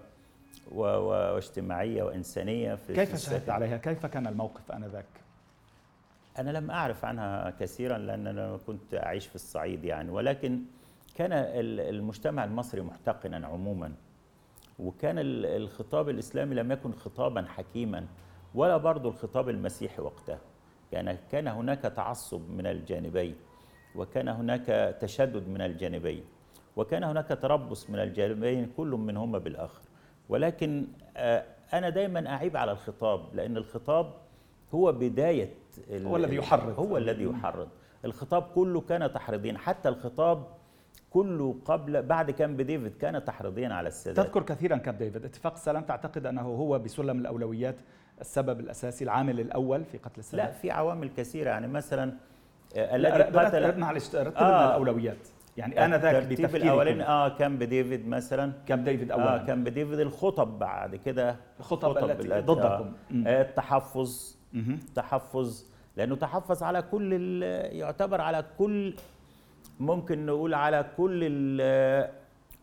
و... 0.71 0.81
و... 0.81 1.07
واجتماعية 1.33 2.03
وإنسانية 2.03 2.75
في 2.75 2.93
كيف 2.93 3.15
شهدت. 3.15 3.49
عليها؟ 3.49 3.77
كيف 3.77 4.05
كان 4.05 4.27
الموقف 4.27 4.71
آنذاك؟ 4.71 5.05
أنا 6.39 6.49
لم 6.51 6.71
أعرف 6.71 7.05
عنها 7.05 7.49
كثيرا 7.59 7.97
لأن 7.97 8.27
أنا 8.27 8.59
كنت 8.67 8.93
أعيش 8.95 9.27
في 9.27 9.35
الصعيد 9.35 9.83
يعني 9.83 10.09
ولكن 10.11 10.59
كان 11.15 11.31
ال- 11.33 11.79
المجتمع 11.79 12.43
المصري 12.43 12.81
محتقنا 12.81 13.47
عموما 13.47 13.91
وكان 14.79 15.19
ال- 15.19 15.45
الخطاب 15.45 16.09
الإسلامي 16.09 16.55
لم 16.55 16.71
يكن 16.71 16.91
خطابا 16.93 17.45
حكيما 17.47 18.05
ولا 18.55 18.77
برضه 18.77 19.09
الخطاب 19.09 19.49
المسيحي 19.49 20.01
وقتها. 20.01 20.39
يعني 20.91 21.17
كان 21.31 21.47
هناك 21.47 21.81
تعصب 21.81 22.49
من 22.49 22.67
الجانبين 22.67 23.35
وكان 23.95 24.27
هناك 24.27 24.65
تشدد 25.01 25.47
من 25.47 25.61
الجانبين 25.61 26.23
وكان 26.75 27.03
هناك 27.03 27.27
تربص 27.41 27.89
من 27.89 27.99
الجانبين 27.99 28.71
كل 28.77 28.87
منهما 28.87 29.37
بالآخر. 29.39 29.81
ولكن 30.29 30.87
آه، 31.17 31.43
أنا 31.73 31.89
دايما 31.89 32.29
أعيب 32.29 32.57
على 32.57 32.71
الخطاب 32.71 33.21
لأن 33.35 33.57
الخطاب 33.57 34.13
هو 34.73 34.91
بداية 34.91 35.49
ال- 35.89 36.05
هو 36.07 36.15
الذي 36.17 36.35
يحرض. 36.35 36.79
هو 36.79 36.97
الذي 36.97 37.23
يحرض. 37.23 37.67
الخطاب 38.05 38.43
كله 38.55 38.81
كان 38.81 39.13
تحريضيا 39.13 39.57
حتى 39.57 39.89
الخطاب 39.89 40.47
كله 41.09 41.55
قبل 41.65 42.01
بعد 42.01 42.31
كامب 42.31 42.61
ديفيد 42.61 42.97
كان 42.97 43.25
تحريضيا 43.25 43.69
على 43.69 43.87
السادات. 43.87 44.25
تذكر 44.25 44.43
كثيرا 44.43 44.77
كامب 44.77 44.97
ديفيد 44.97 45.25
اتفاق 45.25 45.53
السلام 45.53 45.83
تعتقد 45.83 46.25
أنه 46.25 46.41
هو 46.41 46.79
بسلم 46.79 47.19
الأولويات 47.19 47.75
السبب 48.21 48.59
الأساسي 48.59 49.03
العامل 49.03 49.39
الأول 49.39 49.83
في 49.85 49.97
قتل 49.97 50.11
لا 50.15 50.19
السادات؟ 50.19 50.53
في 50.55 50.71
عوامل 50.71 51.09
كثيرة. 51.17 51.49
يعني 51.49 51.67
مثلا 51.67 52.13
آه، 52.75 52.97
لا 52.97 53.15
الذي 53.17 53.31
لا 53.31 53.47
قتل 53.47 53.79
معلش 53.79 54.15
رتب 54.15 54.37
آه. 54.37 54.41
لنا 54.43 54.67
الأولويات. 54.69 55.17
يعني 55.57 55.85
أنا 55.85 55.97
ذاك 55.97 56.15
الترتيب 56.15 56.55
الأولاني 56.55 57.03
آه 57.07 57.29
كامب 57.37 57.63
ديفيد 57.63 58.07
مثلا. 58.07 58.51
كامب 58.67 58.83
ديفيد 58.83 59.11
آه 59.11 59.15
أولا 59.15 59.37
كامب 59.37 59.67
ديفيد 59.69 59.99
الخطب 59.99 60.59
بعد 60.59 60.95
كده. 60.95 61.35
الخطب 61.59 61.97
التي 61.97 62.21
التي- 62.27 62.39
ضدكم. 62.41 62.93
آه 63.27 63.41
التحفظ. 63.41 64.35
مهم. 64.53 64.79
تحفظ. 64.95 65.63
لأنه 65.97 66.15
تحفظ 66.15 66.63
على 66.63 66.81
كل 66.81 67.13
يعتبر 67.71 68.21
على 68.21 68.45
كل 68.57 68.93
ممكن 69.79 70.25
نقول 70.25 70.53
على 70.53 70.85
كل 70.97 71.19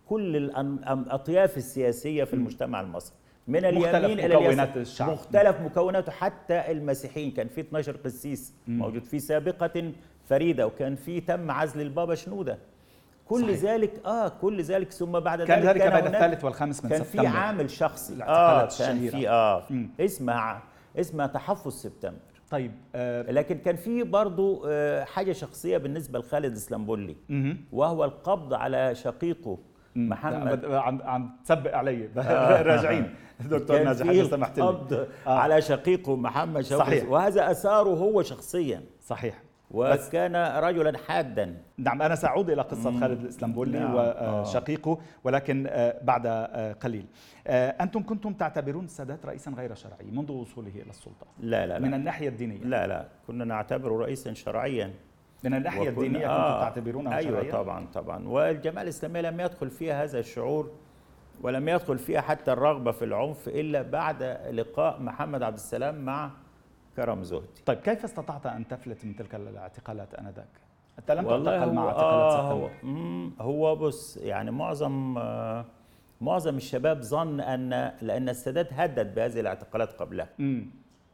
كل 0.08 0.36
الأطياف 0.36 1.56
السياسية 1.56 2.24
في 2.24 2.34
المجتمع 2.34 2.80
المصري. 2.80 3.16
من 3.48 3.64
اليمين 3.64 4.20
إلى 4.20 4.36
مكونات 4.36 4.76
الشعب. 4.76 5.10
مختلف 5.10 5.60
مكوناته 5.60 6.12
حتى 6.12 6.70
المسيحيين 6.70 7.30
كان 7.30 7.48
في 7.48 7.60
12 7.60 7.96
قسيس 7.96 8.54
موجود. 8.68 9.04
في 9.04 9.18
سابقة 9.18 9.92
فريدة 10.28 10.66
وكان 10.66 10.96
في 10.96 11.20
تم 11.20 11.50
عزل 11.50 11.80
البابا 11.80 12.14
شنودة. 12.14 12.58
كل 13.26 13.42
صحيح. 13.42 13.62
ذلك 13.72 14.06
آه 14.06 14.28
كل 14.28 14.62
ذلك. 14.62 14.92
ثم 14.92 15.12
بعد 15.20 15.42
كان 15.42 15.60
ذلك 15.60 15.80
ذلك 15.80 15.92
بين 15.92 16.02
هناك- 16.06 16.14
الثالث 16.14 16.44
والخامس 16.44 16.84
من 16.84 16.90
كان 16.90 17.04
سبتمبر. 17.04 17.22
في 17.30 17.36
عامل 17.36 17.70
شخصي. 17.70 18.22
آه 18.22 18.68
كان. 18.78 19.08
في 19.08 19.28
آه. 19.28 19.66
اسمها 20.00 20.62
اسمها 20.96 21.26
تحفظ 21.26 21.72
سبتمبر. 21.72 22.16
طيب 22.50 22.72
آه 22.94 23.22
لكن 23.32 23.58
كان 23.58 23.76
في 23.76 24.02
برضو 24.02 24.64
آه، 24.66 25.04
حاجة 25.04 25.32
شخصية 25.32 25.78
بالنسبة 25.78 26.18
لخالد 26.18 26.52
إسلامبولي. 26.52 27.16
وهو 27.72 28.04
القبض 28.04 28.54
على 28.54 28.94
شقيقه. 28.94 29.58
محمد. 29.96 30.64
عم 30.64 31.02
عم 31.02 31.30
تسبق 31.44 31.76
علي. 31.76 32.08
راجعين. 32.70 33.14
دكتور 33.40 33.82
ناجح 33.82 34.08
اذا 34.08 34.24
سمحت 34.24 34.58
لي. 34.58 34.64
القبض 34.64 35.06
آه. 35.26 35.38
على 35.38 35.62
شقيقه 35.62 36.16
محمد 36.16 36.60
شوقي. 36.60 36.84
صحيح. 36.86 37.08
وهذا 37.08 37.50
أثاره 37.50 37.90
هو 37.90 38.22
شخصيا. 38.22 38.82
صحيح. 39.00 39.42
وكان 39.70 40.36
رجلا 40.36 40.98
حادا. 40.98 41.56
نعم 41.78 42.02
أنا 42.02 42.14
سأعود 42.14 42.50
إلى 42.50 42.62
قصة 42.62 43.00
خالد 43.00 43.20
الإسلامبولي 43.20 43.78
نعم. 43.78 43.96
آه. 43.96 44.40
وشقيقه 44.40 44.98
ولكن 45.24 45.66
آه، 45.68 46.00
بعد 46.02 46.26
آه، 46.26 46.72
قليل. 46.72 47.06
آه، 47.46 47.68
أنتم 47.70 48.02
كنتم 48.02 48.32
تعتبرون 48.32 48.84
السادات 48.84 49.26
رئيسا 49.26 49.50
غير 49.50 49.74
شرعي 49.74 50.10
منذ 50.12 50.32
وصوله 50.32 50.68
إلى 50.68 50.90
السلطة؟ 50.90 51.26
لا 51.40 51.66
لا 51.66 51.78
من 51.78 51.90
لا 51.90 51.96
الناحية 51.96 52.28
الدينية؟ 52.28 52.64
لا 52.64 52.86
لا. 52.86 53.08
كنا 53.26 53.44
نعتبره 53.44 53.98
رئيسا 53.98 54.34
شرعيا. 54.34 54.90
من 55.44 55.54
الناحية 55.54 55.88
الدينية 55.88 56.18
كنتم 56.18 56.30
آه، 56.30 56.60
تعتبرونه 56.60 57.16
أيوه 57.16 57.30
شرعيا 57.40 57.52
طبعا 57.52 57.86
طبعا. 57.94 58.28
والجماعه 58.28 58.82
الاسلاميه 58.82 59.20
لم 59.20 59.40
يدخل 59.40 59.70
فيها 59.70 60.04
هذا 60.04 60.18
الشعور 60.18 60.70
ولم 61.42 61.68
يدخل 61.68 61.98
فيها 61.98 62.20
حتى 62.20 62.52
الرغبة 62.52 62.90
في 62.92 63.04
العنف 63.04 63.48
إلا 63.48 63.82
بعد 63.82 64.22
لقاء 64.50 65.00
محمد 65.02 65.42
عبد 65.42 65.56
السلام 65.56 66.04
مع 66.04 66.30
كرم 66.96 67.22
زهدي. 67.22 67.62
طيب 67.66 67.78
كيف 67.78 68.04
استطعت 68.04 68.46
أن 68.46 68.68
تفلت 68.68 69.04
من 69.04 69.16
تلك 69.16 69.34
الاعتقالات 69.34 70.14
آنذاك؟ 70.14 70.48
أنت 70.98 71.10
لم 71.10 71.24
تعتقل 71.28 71.72
مع 71.72 71.86
اعتقالات 71.88 72.32
آه 72.32 72.52
هو, 72.52 72.68
هو 73.40 73.76
بص 73.76 74.16
يعني 74.16 74.50
معظم 74.50 75.18
آه 75.18 75.64
معظم 76.20 76.56
الشباب 76.56 77.00
ظن 77.02 77.40
أن 77.40 77.92
لأن 78.02 78.28
السادات 78.28 78.72
هدد 78.72 79.14
بهذه 79.14 79.40
الاعتقالات 79.40 79.92
قبلها. 79.92 80.28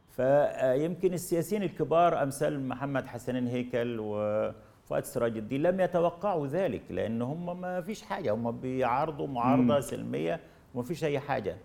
فيمكن 0.09 1.13
السياسيين 1.13 1.63
الكبار 1.63 2.23
أمثال 2.23 2.67
محمد 2.67 3.07
حسنين 3.07 3.47
هيكل 3.47 3.97
وفؤاد 3.99 5.03
سراج 5.05 5.37
الدين 5.37 5.61
لم 5.61 5.79
يتوقعوا 5.79 6.47
ذلك 6.47 6.81
لأن 6.89 7.21
هم 7.21 7.61
ما 7.61 7.81
فيش 7.81 8.01
حاجة 8.01 8.33
هم 8.33 8.51
بيعارضوا 8.51 9.27
معارضة 9.27 9.75
مم. 9.75 9.81
سلمية 9.81 10.39
وما 10.73 10.83
فيش 10.83 11.03
أي 11.03 11.19
حاجة 11.19 11.57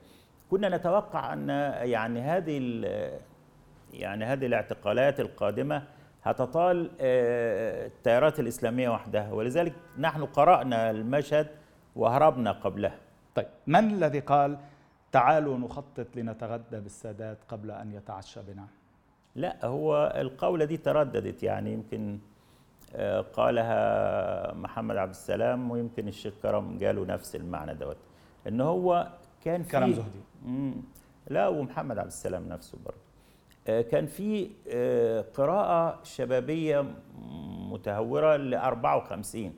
كنا 0.50 0.76
نتوقع 0.76 1.32
أن 1.32 1.48
يعني 1.82 2.20
هذه 2.20 2.84
يعني 3.92 4.24
هذه 4.24 4.46
الاعتقالات 4.46 5.20
القادمة 5.20 5.82
هتطال 6.22 6.90
آه، 7.00 7.86
التيارات 7.86 8.40
الإسلامية 8.40 8.88
وحدها 8.88 9.32
ولذلك 9.32 9.72
نحن 9.98 10.24
قرأنا 10.24 10.90
المشهد 10.90 11.46
وهربنا 11.96 12.52
قبلها 12.52 12.94
طيب 13.34 13.46
من 13.66 13.90
الذي 13.90 14.20
قال 14.20 14.58
تعالوا 15.14 15.58
نخطط 15.58 16.16
لنتغدى 16.16 16.80
بالسادات 16.80 17.38
قبل 17.48 17.70
أن 17.70 17.92
يتعشى 17.92 18.40
بنا؟ 18.42 18.66
لا 19.34 19.66
هو 19.66 20.12
القولة 20.16 20.64
دي 20.64 20.76
ترددت 20.76 21.42
يعني 21.42 21.72
يمكن 21.72 22.18
آه، 22.96 23.20
قالها 23.20 24.54
محمد 24.54 24.96
عبد 24.96 25.10
السلام 25.10 25.70
ويمكن 25.70 26.08
الشيخ 26.08 26.34
كرم 26.42 26.78
قالوا 26.84 27.06
نفس 27.06 27.36
المعنى 27.36 27.74
دوت 27.74 27.96
إن 28.48 28.60
هو 28.60 29.08
كان 29.44 29.62
في 29.62 29.70
كرم 29.70 29.92
زهدي. 29.92 30.20
لا 31.30 31.48
ومحمد 31.48 31.98
عبد 31.98 32.06
السلام 32.06 32.48
نفسه 32.48 32.78
برضه 32.84 32.98
آه، 33.68 33.80
كان 33.80 34.06
في 34.06 34.50
آه، 34.68 35.20
قراءة 35.20 36.00
شبابية 36.04 36.84
متهورة 37.70 38.36
ل 38.36 38.54
54 38.54 39.52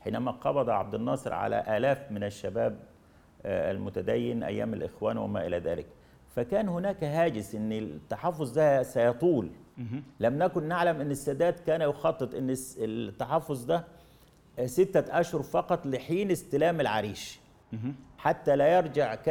حينما 0.00 0.30
قبض 0.30 0.70
عبد 0.70 0.94
الناصر 0.94 1.32
على 1.32 1.76
آلاف 1.76 2.12
من 2.12 2.24
الشباب 2.24 2.91
المتدين 3.46 4.42
أيام 4.42 4.74
الإخوان 4.74 5.18
وما 5.18 5.46
إلى 5.46 5.58
ذلك. 5.58 5.86
فكان 6.36 6.68
هناك 6.68 7.04
هاجس 7.04 7.54
أن 7.54 7.72
التحفظ 7.72 8.52
ده 8.52 8.82
سيطول. 8.82 9.50
لم 10.20 10.38
نكن 10.38 10.68
نعلم 10.68 11.00
إن 11.00 11.10
السادات 11.10 11.60
كان 11.60 11.80
يخطط 11.80 12.34
إن 12.34 12.56
التحفظ 12.78 13.64
ده 13.64 13.84
ستة 14.64 15.20
أشهر 15.20 15.42
فقط 15.42 15.86
لحين 15.86 16.30
استلام 16.30 16.80
العريش. 16.80 17.40
حتى 18.18 18.56
لا 18.56 18.76
يرجع 18.76 19.14
ك... 19.14 19.28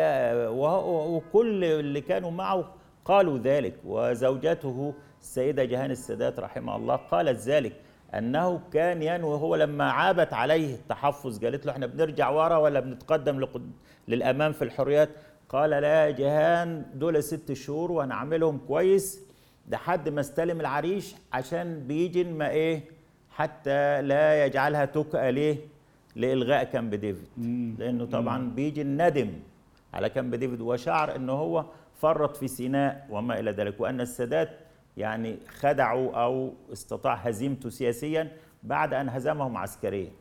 وكل 0.47 1.63
اللي 1.63 2.01
كانوا 2.01 2.31
معه 2.31 2.73
قالوا 3.05 3.37
ذلك. 3.37 3.75
وزوجته 3.85 4.93
السيدة 5.21 5.63
جهان 5.63 5.91
السادات 5.91 6.39
رحمه 6.39 6.75
الله 6.75 6.95
قالت 6.95 7.39
ذلك. 7.39 7.73
أنه 8.17 8.61
كان 8.73 9.03
ينوي 9.03 9.35
هو 9.35 9.55
لما 9.55 9.91
عابت 9.91 10.33
عليه 10.33 10.75
التحفظ 10.75 11.45
قالت 11.45 11.65
له 11.65 11.71
إحنا 11.71 11.85
بنرجع 11.85 12.29
ورا 12.29 12.57
ولا 12.57 12.79
بنتقدم 12.79 13.39
لقد... 13.39 13.71
للأمام 14.07 14.51
في 14.51 14.61
الحريات؟ 14.63 15.09
قال 15.49 15.69
لا 15.69 16.05
يا 16.05 16.11
جهان 16.11 16.85
دول 16.93 17.23
ست 17.23 17.53
شهور 17.53 17.91
وهنعملهم 17.91 18.57
كويس 18.67 19.21
لحد 19.69 20.09
ما 20.09 20.21
استلم 20.21 20.59
العريش 20.61 21.15
عشان 21.33 21.87
بيجن 21.87 22.33
ما 22.33 22.49
إيه 22.49 22.83
حتى 23.29 24.01
لا 24.01 24.45
يجعلها 24.45 24.85
تكأ 24.85 25.31
ليه؟ 25.31 25.57
لإلغاء 26.15 26.63
كامب 26.63 26.95
ديفيد. 26.95 27.27
لأنه 27.79 28.05
طبعا 28.05 28.49
بيجي 28.49 28.81
الندم 28.81 29.29
على 29.93 30.09
كامب 30.09 30.35
ديفيد 30.35 30.61
وشعر 30.61 31.15
أنه 31.15 31.33
هو 31.33 31.65
فرط 32.01 32.37
في 32.37 32.47
سيناء 32.47 33.07
وما 33.09 33.39
إلى 33.39 33.51
ذلك 33.51 33.79
وأن 33.79 34.01
السادات 34.01 34.49
يعني 34.97 35.37
خدعوا 35.59 36.23
أو 36.23 36.53
استطاع 36.73 37.13
هزيمته 37.13 37.69
سياسيا 37.69 38.31
بعد 38.63 38.93
أن 38.93 39.09
هزمهم 39.09 39.57
عسكريا. 39.57 40.11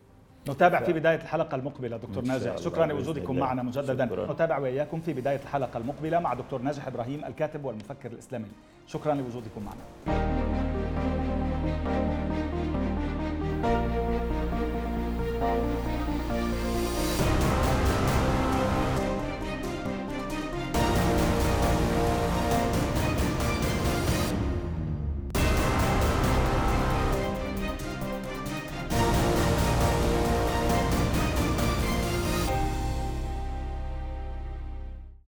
نتابع 0.49 0.83
في 0.83 0.93
بداية 0.93 1.17
الحلقة 1.17 1.55
المقبلة 1.55 1.97
دكتور 1.97 2.25
ناجح. 2.25 2.57
شكرا 2.57 2.87
لوجودكم 2.87 3.39
معنا 3.39 3.63
مجددا. 3.63 4.07
شكرا. 4.07 4.33
نتابع 4.33 4.59
وإياكم 4.59 5.01
في 5.01 5.13
بداية 5.13 5.41
الحلقة 5.43 5.79
المقبلة 5.79 6.19
مع 6.19 6.35
دكتور 6.35 6.63
ناجح 6.63 6.87
إبراهيم 6.87 7.25
الكاتب 7.25 7.65
والمفكر 7.65 8.13
الإسلامي. 8.13 8.49
شكرا 8.87 9.15
لوجودكم 9.15 9.63
معنا. 9.65 10.70